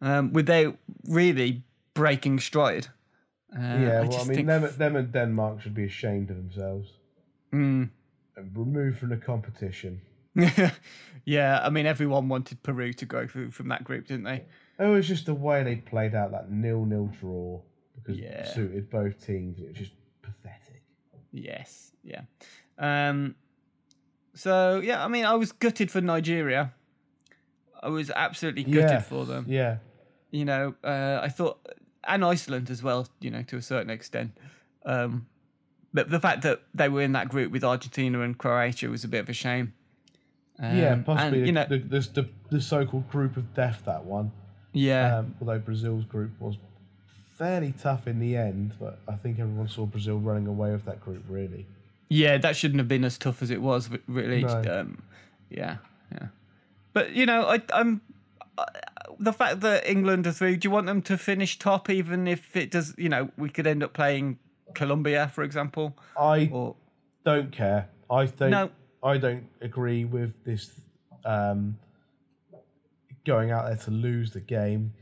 um, 0.00 0.32
without 0.32 0.76
really 1.06 1.62
breaking 1.94 2.40
stride. 2.40 2.88
Uh, 3.54 3.60
yeah, 3.60 4.00
well, 4.00 4.20
I 4.20 4.24
mean, 4.24 4.46
them, 4.46 4.68
them 4.78 4.96
and 4.96 5.12
Denmark 5.12 5.60
should 5.60 5.74
be 5.74 5.84
ashamed 5.84 6.30
of 6.30 6.36
themselves 6.36 6.88
Mm. 7.52 7.90
and 8.36 8.56
removed 8.56 8.98
from 8.98 9.10
the 9.10 9.18
competition. 9.18 10.00
yeah, 11.26 11.60
I 11.62 11.68
mean, 11.68 11.84
everyone 11.84 12.28
wanted 12.30 12.62
Peru 12.62 12.94
to 12.94 13.04
go 13.04 13.26
through 13.26 13.50
from 13.50 13.68
that 13.68 13.84
group, 13.84 14.06
didn't 14.06 14.24
they? 14.24 14.44
It 14.78 14.86
was 14.86 15.06
just 15.06 15.26
the 15.26 15.34
way 15.34 15.62
they 15.62 15.76
played 15.76 16.14
out 16.14 16.30
that 16.32 16.50
nil-nil 16.50 17.10
draw 17.20 17.60
because 17.94 18.18
Yeah. 18.18 18.28
it 18.40 18.48
suited 18.48 18.90
both 18.90 19.24
teams. 19.24 19.58
It 19.58 19.68
was 19.68 19.78
just 19.78 19.92
pathetic. 20.22 20.82
Yes, 21.32 21.92
yeah. 22.02 22.22
Um, 22.78 23.34
so 24.34 24.80
yeah, 24.80 25.04
I 25.04 25.08
mean, 25.08 25.24
I 25.24 25.34
was 25.34 25.52
gutted 25.52 25.90
for 25.90 26.00
Nigeria. 26.00 26.72
I 27.82 27.88
was 27.88 28.10
absolutely 28.10 28.64
gutted 28.64 28.90
yeah, 28.90 29.00
for 29.00 29.24
them. 29.24 29.46
Yeah, 29.48 29.78
You 30.30 30.44
know, 30.44 30.74
uh, 30.84 31.20
I 31.22 31.28
thought, 31.28 31.58
and 32.04 32.24
Iceland 32.24 32.70
as 32.70 32.82
well. 32.82 33.08
You 33.20 33.30
know, 33.30 33.42
to 33.42 33.56
a 33.56 33.62
certain 33.62 33.90
extent. 33.90 34.32
Um, 34.84 35.26
but 35.92 36.08
the 36.10 36.20
fact 36.20 36.42
that 36.42 36.62
they 36.74 36.88
were 36.88 37.02
in 37.02 37.12
that 37.12 37.28
group 37.28 37.52
with 37.52 37.64
Argentina 37.64 38.20
and 38.20 38.36
Croatia 38.38 38.88
was 38.88 39.04
a 39.04 39.08
bit 39.08 39.20
of 39.20 39.28
a 39.28 39.32
shame. 39.34 39.74
Um, 40.58 40.76
yeah, 40.76 40.96
possibly 40.96 41.38
And, 41.38 41.46
you 41.46 41.52
know, 41.52 41.66
the, 41.68 41.78
the, 41.78 42.00
the, 42.00 42.28
the 42.50 42.60
so-called 42.60 43.08
group 43.10 43.36
of 43.36 43.52
death. 43.54 43.82
That 43.84 44.04
one, 44.04 44.32
yeah, 44.72 45.18
um, 45.18 45.34
although 45.40 45.58
Brazil's 45.58 46.04
group 46.04 46.30
was 46.40 46.56
fairly 47.42 47.74
tough 47.82 48.06
in 48.06 48.20
the 48.20 48.36
end, 48.36 48.72
but 48.78 49.00
I 49.08 49.14
think 49.16 49.40
everyone 49.40 49.66
saw 49.68 49.84
Brazil 49.84 50.18
running 50.18 50.46
away 50.46 50.70
with 50.70 50.84
that 50.84 51.00
group. 51.00 51.24
Really, 51.28 51.66
Yeah, 52.08 52.38
that 52.38 52.54
shouldn't 52.56 52.78
have 52.78 52.86
been 52.86 53.04
as 53.04 53.18
tough 53.18 53.42
as 53.42 53.50
it 53.50 53.60
was. 53.60 53.90
Really, 54.06 54.44
No. 54.44 54.62
um, 54.80 55.02
yeah, 55.50 55.78
yeah. 56.12 56.28
But 56.92 57.12
you 57.12 57.26
know, 57.26 57.42
I, 57.48 57.60
I'm 57.74 58.00
uh, 58.56 58.64
the 59.18 59.32
fact 59.32 59.60
that 59.60 59.88
England 59.90 60.26
are 60.28 60.32
through. 60.32 60.56
Do 60.58 60.66
you 60.66 60.70
want 60.70 60.86
them 60.86 61.02
to 61.02 61.18
finish 61.18 61.58
top, 61.58 61.90
even 61.90 62.28
if 62.28 62.54
it 62.56 62.70
does? 62.70 62.94
You 62.96 63.08
know, 63.08 63.30
we 63.36 63.48
could 63.50 63.66
end 63.66 63.82
up 63.82 63.92
playing 63.92 64.38
Colombia, 64.74 65.28
for 65.34 65.42
example. 65.42 65.96
I 66.16 66.48
Or 66.52 66.76
don't 67.24 67.50
care. 67.50 67.88
I 68.08 68.26
think 68.26 68.50
No. 68.52 68.70
I 69.02 69.18
don't 69.18 69.48
agree 69.60 70.04
with 70.04 70.32
this 70.44 70.70
um, 71.24 71.76
going 73.24 73.50
out 73.50 73.66
there 73.66 73.76
to 73.76 73.90
lose 73.90 74.30
the 74.30 74.40
game. 74.40 74.92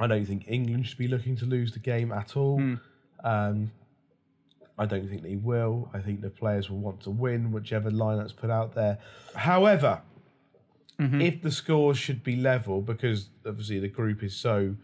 I 0.00 0.06
don't 0.06 0.24
think 0.24 0.44
England 0.48 0.86
should 0.86 0.98
be 0.98 1.08
looking 1.08 1.36
to 1.36 1.44
lose 1.44 1.72
the 1.72 1.78
game 1.78 2.10
at 2.12 2.36
all. 2.36 2.58
Hmm. 2.58 2.74
Um, 3.22 3.70
I 4.78 4.86
don't 4.86 5.08
think 5.08 5.22
they 5.22 5.36
will. 5.36 5.90
I 5.92 5.98
think 6.00 6.22
the 6.22 6.30
players 6.30 6.70
will 6.70 6.78
want 6.78 7.02
to 7.02 7.10
win, 7.10 7.52
whichever 7.52 7.90
lineup's 7.90 8.32
put 8.32 8.50
out 8.50 8.74
there. 8.74 8.98
However, 9.34 10.02
Mm-hmm. 10.98 11.22
if 11.22 11.40
the 11.40 11.50
scores 11.50 11.96
should 11.96 12.22
be 12.22 12.36
level, 12.36 12.82
because 12.82 13.30
obviously 13.46 13.78
the 13.80 13.88
group 13.88 14.22
is 14.22 14.36
so 14.36 14.76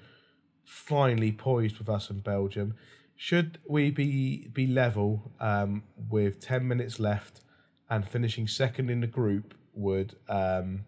finely 0.64 1.30
poised 1.30 1.76
with 1.78 1.90
us 1.90 2.08
and 2.08 2.24
Belgium, 2.24 2.74
should 3.16 3.58
we 3.68 3.90
be 3.90 4.48
be 4.48 4.66
level 4.66 5.30
um, 5.40 5.82
with 6.08 6.40
ten 6.40 6.66
minutes 6.66 6.98
left 6.98 7.42
and 7.90 8.08
finishing 8.08 8.48
second 8.48 8.88
in 8.88 9.02
the 9.02 9.06
group 9.06 9.52
would 9.74 10.16
um, 10.30 10.86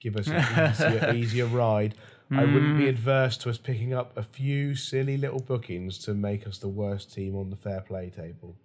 give 0.00 0.16
us 0.16 0.26
an 0.28 0.36
easier, 0.70 1.12
easier 1.14 1.46
ride. 1.46 1.94
I 2.32 2.44
wouldn't 2.44 2.76
Mm. 2.76 2.78
be 2.78 2.88
adverse 2.88 3.36
to 3.38 3.50
us 3.50 3.58
picking 3.58 3.92
up 3.92 4.16
a 4.16 4.22
few 4.22 4.74
silly 4.76 5.16
little 5.16 5.40
bookings 5.40 5.98
to 6.04 6.14
make 6.14 6.46
us 6.46 6.58
the 6.58 6.68
worst 6.68 7.12
team 7.12 7.34
on 7.34 7.50
the 7.50 7.56
fair 7.56 7.80
play 7.80 8.08
table. 8.10 8.56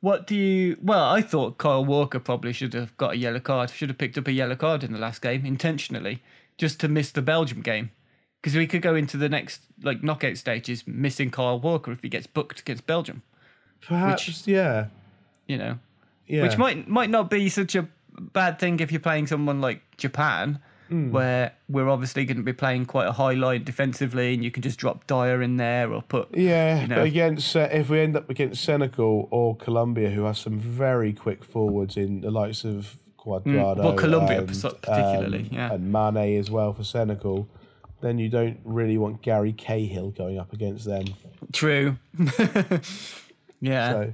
what 0.00 0.26
do 0.26 0.34
you? 0.34 0.76
Well, 0.82 1.04
I 1.04 1.22
thought 1.22 1.58
Kyle 1.58 1.84
Walker 1.84 2.18
probably 2.18 2.52
should 2.52 2.74
have 2.74 2.96
got 2.96 3.12
a 3.12 3.16
yellow 3.16 3.38
card. 3.38 3.70
Should 3.70 3.88
have 3.88 3.98
picked 3.98 4.18
up 4.18 4.26
a 4.26 4.32
yellow 4.32 4.56
card 4.56 4.82
in 4.82 4.92
the 4.92 4.98
last 4.98 5.22
game 5.22 5.46
intentionally, 5.46 6.20
just 6.58 6.80
to 6.80 6.88
miss 6.88 7.12
the 7.12 7.22
Belgium 7.22 7.60
game. 7.62 7.92
Because 8.40 8.56
we 8.56 8.66
could 8.66 8.82
go 8.82 8.96
into 8.96 9.16
the 9.16 9.28
next 9.28 9.60
like 9.80 10.02
knockout 10.02 10.36
stages 10.38 10.84
missing 10.88 11.30
Kyle 11.30 11.60
Walker 11.60 11.92
if 11.92 12.02
he 12.02 12.08
gets 12.08 12.26
booked 12.26 12.58
against 12.58 12.84
Belgium. 12.84 13.22
Perhaps, 13.80 14.48
yeah, 14.48 14.86
You 15.46 15.58
know, 15.58 15.78
yeah. 16.26 16.42
which 16.42 16.58
might 16.58 16.88
might 16.88 17.10
not 17.10 17.30
be 17.30 17.48
such 17.48 17.76
a 17.76 17.86
bad 18.18 18.58
thing 18.58 18.80
if 18.80 18.90
you're 18.90 19.00
playing 19.00 19.28
someone 19.28 19.60
like 19.60 19.82
Japan, 19.98 20.58
Hmm. 20.92 21.10
where 21.10 21.52
we're 21.68 21.88
obviously 21.88 22.24
going 22.24 22.36
to 22.36 22.42
be 22.42 22.52
playing 22.52 22.86
quite 22.86 23.06
a 23.08 23.12
high 23.12 23.32
line 23.34 23.64
defensively, 23.64 24.34
and 24.34 24.44
you 24.44 24.50
can 24.50 24.62
just 24.62 24.78
drop 24.78 25.06
Dier 25.06 25.40
in 25.42 25.56
there 25.56 25.92
or 25.92 26.02
put 26.02 26.28
Yeah, 26.36 26.82
you 26.82 26.86
know. 26.88 27.02
against 27.02 27.56
uh, 27.56 27.68
if 27.72 27.88
we 27.88 28.00
end 28.00 28.16
up 28.16 28.28
against 28.30 28.62
Senegal 28.62 29.28
or 29.30 29.56
Colombia, 29.56 30.10
who 30.10 30.24
have 30.24 30.36
some 30.38 30.58
very 30.58 31.12
quick 31.12 31.42
forwards 31.44 31.96
in 31.96 32.20
the 32.20 32.30
likes 32.30 32.64
of 32.64 32.96
Cuadrado, 33.18 33.78
well, 33.78 33.94
Colombia 33.94 34.38
and, 34.40 34.48
particularly, 34.48 35.40
um, 35.40 35.48
yeah. 35.50 35.72
and 35.72 35.92
Mane 35.92 36.38
as 36.38 36.50
well 36.50 36.72
for 36.74 36.84
Senegal, 36.84 37.48
then 38.00 38.18
you 38.18 38.28
don't 38.28 38.58
really 38.64 38.98
want 38.98 39.22
Gary 39.22 39.52
Cahill 39.52 40.10
going 40.10 40.38
up 40.38 40.52
against 40.52 40.84
them. 40.84 41.04
True. 41.52 41.96
yeah. 43.60 43.92
So, 43.92 44.12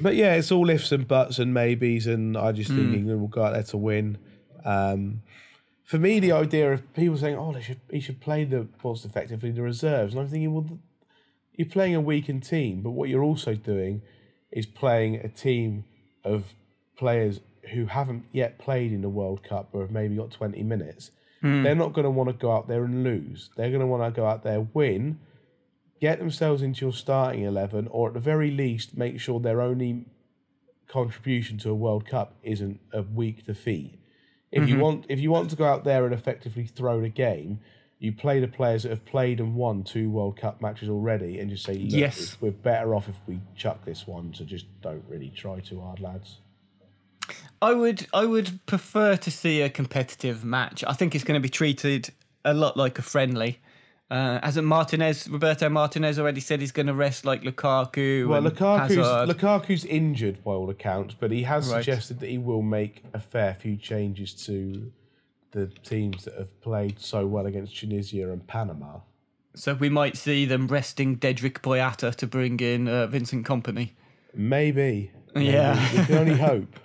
but 0.00 0.14
yeah, 0.16 0.34
it's 0.34 0.50
all 0.52 0.68
ifs 0.70 0.92
and 0.92 1.06
buts 1.08 1.38
and 1.38 1.54
maybes, 1.54 2.06
and 2.06 2.36
I 2.36 2.52
just 2.52 2.70
Hmm. 2.70 2.76
think 2.76 2.94
England 2.96 3.20
will 3.20 3.28
go 3.28 3.44
out 3.44 3.54
there 3.54 3.62
to 3.64 3.76
win. 3.76 4.18
Um, 4.64 5.22
for 5.84 5.98
me, 5.98 6.18
the 6.18 6.32
idea 6.32 6.72
of 6.72 6.94
people 6.94 7.16
saying, 7.18 7.36
"Oh, 7.36 7.52
they 7.52 7.60
should 7.60 7.80
he 7.90 8.00
should 8.00 8.20
play 8.20 8.44
the 8.44 8.66
most 8.82 9.04
effectively 9.04 9.50
the 9.50 9.62
reserves," 9.62 10.14
and 10.14 10.22
I'm 10.22 10.28
thinking, 10.28 10.54
well, 10.54 10.78
you're 11.54 11.68
playing 11.68 11.94
a 11.94 12.00
weakened 12.00 12.42
team, 12.44 12.82
but 12.82 12.90
what 12.90 13.08
you're 13.08 13.22
also 13.22 13.54
doing 13.54 14.02
is 14.50 14.66
playing 14.66 15.16
a 15.16 15.28
team 15.28 15.84
of 16.24 16.54
players 16.96 17.40
who 17.72 17.86
haven't 17.86 18.24
yet 18.32 18.58
played 18.58 18.92
in 18.92 19.02
the 19.02 19.08
World 19.08 19.42
Cup 19.42 19.68
or 19.72 19.82
have 19.82 19.90
maybe 19.90 20.16
got 20.16 20.30
20 20.30 20.62
minutes. 20.62 21.10
They're 21.62 21.74
not 21.74 21.92
going 21.92 22.04
to 22.04 22.10
want 22.10 22.30
to 22.30 22.34
go 22.34 22.52
out 22.52 22.68
there 22.68 22.84
and 22.84 23.04
lose. 23.04 23.50
They're 23.56 23.68
going 23.68 23.80
to 23.80 23.86
want 23.86 24.02
to 24.02 24.18
go 24.18 24.26
out 24.26 24.44
there, 24.44 24.60
win, 24.60 25.18
get 26.00 26.18
themselves 26.18 26.62
into 26.62 26.84
your 26.84 26.92
starting 26.92 27.42
11, 27.42 27.88
or 27.90 28.08
at 28.08 28.14
the 28.14 28.20
very 28.20 28.50
least, 28.50 28.96
make 28.96 29.20
sure 29.20 29.40
their 29.40 29.60
only 29.60 30.06
contribution 30.88 31.58
to 31.58 31.70
a 31.70 31.74
World 31.74 32.06
Cup 32.06 32.34
isn't 32.42 32.80
a 32.92 33.02
weak 33.02 33.44
defeat. 33.46 33.98
If 34.54 34.68
you 34.68 34.74
mm-hmm. 34.76 34.82
want, 34.82 35.06
if 35.08 35.18
you 35.18 35.32
want 35.32 35.50
to 35.50 35.56
go 35.56 35.64
out 35.64 35.82
there 35.82 36.04
and 36.04 36.14
effectively 36.14 36.64
throw 36.64 37.00
the 37.00 37.08
game, 37.08 37.58
you 37.98 38.12
play 38.12 38.38
the 38.38 38.46
players 38.46 38.84
that 38.84 38.90
have 38.90 39.04
played 39.04 39.40
and 39.40 39.56
won 39.56 39.82
two 39.82 40.08
World 40.08 40.36
Cup 40.36 40.62
matches 40.62 40.88
already, 40.88 41.40
and 41.40 41.50
just 41.50 41.64
say, 41.64 41.72
Yes. 41.74 42.36
we're 42.40 42.52
better 42.52 42.94
off 42.94 43.08
if 43.08 43.16
we 43.26 43.40
chuck 43.56 43.84
this 43.84 44.06
one. 44.06 44.32
So 44.32 44.44
just 44.44 44.66
don't 44.80 45.04
really 45.08 45.30
try 45.30 45.58
too 45.58 45.80
hard, 45.80 45.98
lads. 45.98 46.38
I 47.60 47.72
would 47.72 48.06
I 48.12 48.26
would 48.26 48.64
prefer 48.66 49.16
to 49.16 49.30
see 49.30 49.60
a 49.60 49.68
competitive 49.68 50.44
match. 50.44 50.84
I 50.86 50.92
think 50.92 51.16
it's 51.16 51.24
going 51.24 51.40
to 51.40 51.42
be 51.42 51.48
treated 51.48 52.10
a 52.44 52.54
lot 52.54 52.76
like 52.76 52.98
a 53.00 53.02
friendly. 53.02 53.58
Uh, 54.14 54.38
hasn't 54.44 54.64
Martinez, 54.64 55.28
Roberto 55.28 55.68
Martinez, 55.68 56.20
already 56.20 56.40
said 56.40 56.60
he's 56.60 56.70
going 56.70 56.86
to 56.86 56.94
rest 56.94 57.24
like 57.24 57.42
Lukaku? 57.42 58.28
Well, 58.28 58.42
Lukaku's, 58.42 58.94
Hazard? 58.94 59.28
Lukaku's 59.28 59.84
injured 59.84 60.44
by 60.44 60.52
all 60.52 60.70
accounts, 60.70 61.16
but 61.18 61.32
he 61.32 61.42
has 61.42 61.68
Right. 61.68 61.78
suggested 61.78 62.20
that 62.20 62.28
he 62.28 62.38
will 62.38 62.62
make 62.62 63.02
a 63.12 63.18
fair 63.18 63.54
few 63.54 63.76
changes 63.76 64.32
to 64.46 64.92
the 65.50 65.66
teams 65.82 66.26
that 66.26 66.34
have 66.34 66.60
played 66.60 67.00
so 67.00 67.26
well 67.26 67.46
against 67.46 67.76
Tunisia 67.76 68.30
and 68.30 68.46
Panama. 68.46 69.00
so 69.56 69.74
we 69.74 69.88
might 69.88 70.16
see 70.16 70.44
them 70.44 70.68
resting 70.68 71.16
Dedryck 71.16 71.60
Boyata 71.62 72.14
to 72.14 72.26
bring 72.26 72.60
in 72.60 72.86
uh, 72.86 73.08
Vincent 73.08 73.44
Kompany. 73.44 73.90
Maybe. 74.32 75.10
Maybe. 75.34 75.46
Yeah. 75.50 75.74
We 75.92 76.04
can 76.04 76.18
only 76.18 76.36
hope. 76.36 76.76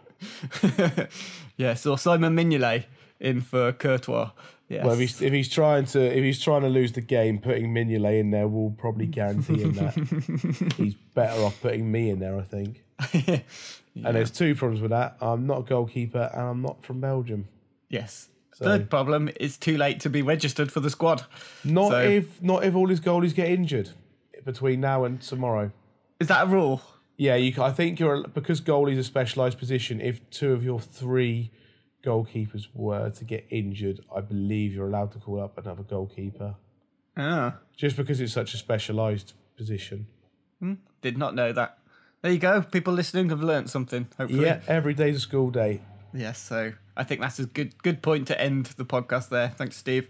yes, 1.57 1.85
or 1.85 1.97
Simon 1.99 2.35
Mignolet 2.35 2.85
in 3.19 3.41
for 3.41 3.71
Courtois. 3.71 4.31
Yes. 4.69 4.85
Well, 4.85 4.93
if 4.93 4.99
he's, 4.99 5.21
if 5.21 5.33
he's 5.33 5.49
trying 5.49 5.85
to 5.87 5.99
if 5.99 6.23
he's 6.23 6.39
trying 6.39 6.61
to 6.61 6.69
lose 6.69 6.91
the 6.91 7.01
game, 7.01 7.39
putting 7.39 7.73
Mignolet 7.73 8.19
in 8.19 8.29
there 8.31 8.47
will 8.47 8.69
probably 8.71 9.05
guarantee 9.19 9.61
him 9.63 9.73
that. 9.73 10.73
he's 10.77 10.93
better 11.15 11.41
off 11.41 11.59
putting 11.61 11.91
me 11.91 12.09
in 12.11 12.19
there, 12.19 12.37
I 12.37 12.43
think. 12.43 12.83
And 13.95 14.15
there's 14.15 14.31
two 14.31 14.55
problems 14.55 14.81
with 14.81 14.91
that. 14.91 15.17
I'm 15.19 15.45
not 15.45 15.59
a 15.59 15.63
goalkeeper, 15.63 16.29
and 16.31 16.41
I'm 16.41 16.61
not 16.61 16.85
from 16.85 17.01
Belgium. 17.01 17.47
yes. 17.89 18.29
So- 18.53 18.65
Third 18.65 18.89
problem: 18.89 19.29
it's 19.39 19.57
too 19.57 19.77
late 19.77 19.99
to 20.01 20.09
be 20.09 20.21
registered 20.21 20.71
for 20.71 20.79
the 20.81 20.89
squad. 20.89 21.23
Not 21.65 21.91
So- 21.91 21.99
if 22.01 22.41
not 22.41 22.63
if 22.63 22.75
all 22.75 22.87
his 22.87 22.99
goalies 23.01 23.33
get 23.33 23.49
injured 23.49 23.89
between 24.45 24.79
now 24.81 25.03
and 25.05 25.19
tomorrow. 25.21 25.71
Is 26.19 26.27
that 26.27 26.43
a 26.43 26.45
rule? 26.47 26.81
Yeah, 27.17 27.35
you. 27.35 27.61
I 27.61 27.71
think 27.71 27.99
you're 27.99 28.27
because 28.27 28.61
goalie's 28.61 28.97
a 28.99 29.03
specialised 29.03 29.57
position. 29.57 29.99
If 30.01 30.29
two 30.29 30.51
of 30.53 30.63
your 30.63 30.79
three 30.79 31.51
goalkeepers 32.03 32.67
were 32.73 33.09
to 33.09 33.23
get 33.25 33.45
injured, 33.49 33.99
I 34.15 34.21
believe 34.21 34.73
you're 34.73 34.87
allowed 34.87 35.11
to 35.13 35.19
call 35.19 35.41
up 35.41 35.57
another 35.57 35.83
goalkeeper. 35.83 36.55
Ah, 37.17 37.57
Just 37.75 37.97
because 37.97 38.21
it's 38.21 38.33
such 38.33 38.53
a 38.53 38.57
specialised 38.57 39.33
position. 39.57 40.07
did 41.01 41.17
not 41.17 41.35
know 41.35 41.51
that. 41.51 41.77
There 42.21 42.31
you 42.31 42.39
go. 42.39 42.61
People 42.61 42.93
listening 42.93 43.29
have 43.29 43.41
learnt 43.41 43.69
something. 43.69 44.07
Hopefully. 44.17 44.43
Yeah, 44.45 44.59
every 44.67 44.93
day's 44.93 45.17
a 45.17 45.19
school 45.19 45.51
day. 45.51 45.81
Yes. 46.13 46.39
So 46.39 46.73
I 46.97 47.03
think 47.03 47.21
that's 47.21 47.39
a 47.39 47.45
good 47.45 47.81
good 47.83 48.01
point 48.01 48.27
to 48.27 48.39
end 48.41 48.65
the 48.77 48.85
podcast 48.85 49.29
there. 49.29 49.49
Thanks, 49.49 49.77
Steve. 49.77 50.07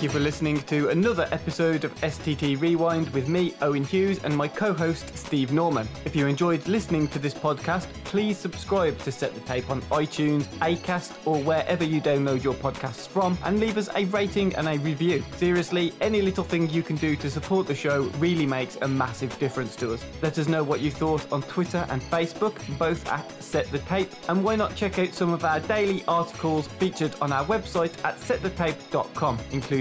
Thank 0.00 0.14
you 0.14 0.18
for 0.18 0.24
listening 0.24 0.62
to 0.62 0.88
another 0.88 1.28
episode 1.30 1.84
of 1.84 1.94
STT 1.96 2.58
Rewind 2.58 3.10
with 3.10 3.28
me, 3.28 3.52
Owen 3.60 3.84
Hughes, 3.84 4.24
and 4.24 4.34
my 4.34 4.48
co 4.48 4.72
host, 4.72 5.14
Steve 5.14 5.52
Norman. 5.52 5.86
If 6.06 6.16
you 6.16 6.26
enjoyed 6.26 6.66
listening 6.66 7.06
to 7.08 7.18
this 7.18 7.34
podcast, 7.34 7.86
please 8.04 8.38
subscribe 8.38 8.96
to 9.00 9.12
Set 9.12 9.34
the 9.34 9.42
Tape 9.42 9.68
on 9.68 9.82
iTunes, 9.82 10.44
Acast, 10.62 11.12
or 11.26 11.38
wherever 11.42 11.84
you 11.84 12.00
download 12.00 12.42
your 12.42 12.54
podcasts 12.54 13.06
from, 13.06 13.36
and 13.44 13.60
leave 13.60 13.76
us 13.76 13.90
a 13.94 14.06
rating 14.06 14.56
and 14.56 14.68
a 14.68 14.78
review. 14.78 15.22
Seriously, 15.36 15.92
any 16.00 16.22
little 16.22 16.44
thing 16.44 16.70
you 16.70 16.82
can 16.82 16.96
do 16.96 17.14
to 17.16 17.28
support 17.28 17.66
the 17.66 17.74
show 17.74 18.04
really 18.18 18.46
makes 18.46 18.78
a 18.80 18.88
massive 18.88 19.38
difference 19.38 19.76
to 19.76 19.92
us. 19.92 20.02
Let 20.22 20.38
us 20.38 20.48
know 20.48 20.64
what 20.64 20.80
you 20.80 20.90
thought 20.90 21.30
on 21.30 21.42
Twitter 21.42 21.86
and 21.90 22.00
Facebook, 22.00 22.56
both 22.78 23.06
at 23.06 23.30
Set 23.42 23.70
the 23.70 23.80
Tape, 23.80 24.10
and 24.30 24.42
why 24.42 24.56
not 24.56 24.74
check 24.74 24.98
out 24.98 25.12
some 25.12 25.34
of 25.34 25.44
our 25.44 25.60
daily 25.60 26.02
articles 26.08 26.68
featured 26.68 27.14
on 27.20 27.32
our 27.32 27.44
website 27.44 27.92
at 28.02 28.16
setthetape.com, 28.16 29.38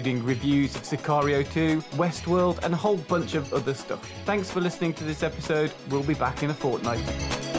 including 0.10 0.26
reviews 0.26 0.76
of 0.76 0.82
Sicario 0.84 1.50
2, 1.52 1.82
Westworld, 1.98 2.64
and 2.64 2.74
a 2.74 2.78
whole 2.78 2.98
bunch 2.98 3.36
of 3.36 3.54
other 3.54 3.74
stuff. 3.74 4.12
Thanks 4.26 4.50
for 4.50 4.60
listening 4.60 4.94
to 4.96 5.04
this 5.04 5.24
episode. 5.24 5.72
We'll 5.90 6.04
be 6.04 6.16
back 6.16 6.42
in 6.44 6.50
a 6.50 6.54
fortnight. 6.54 7.59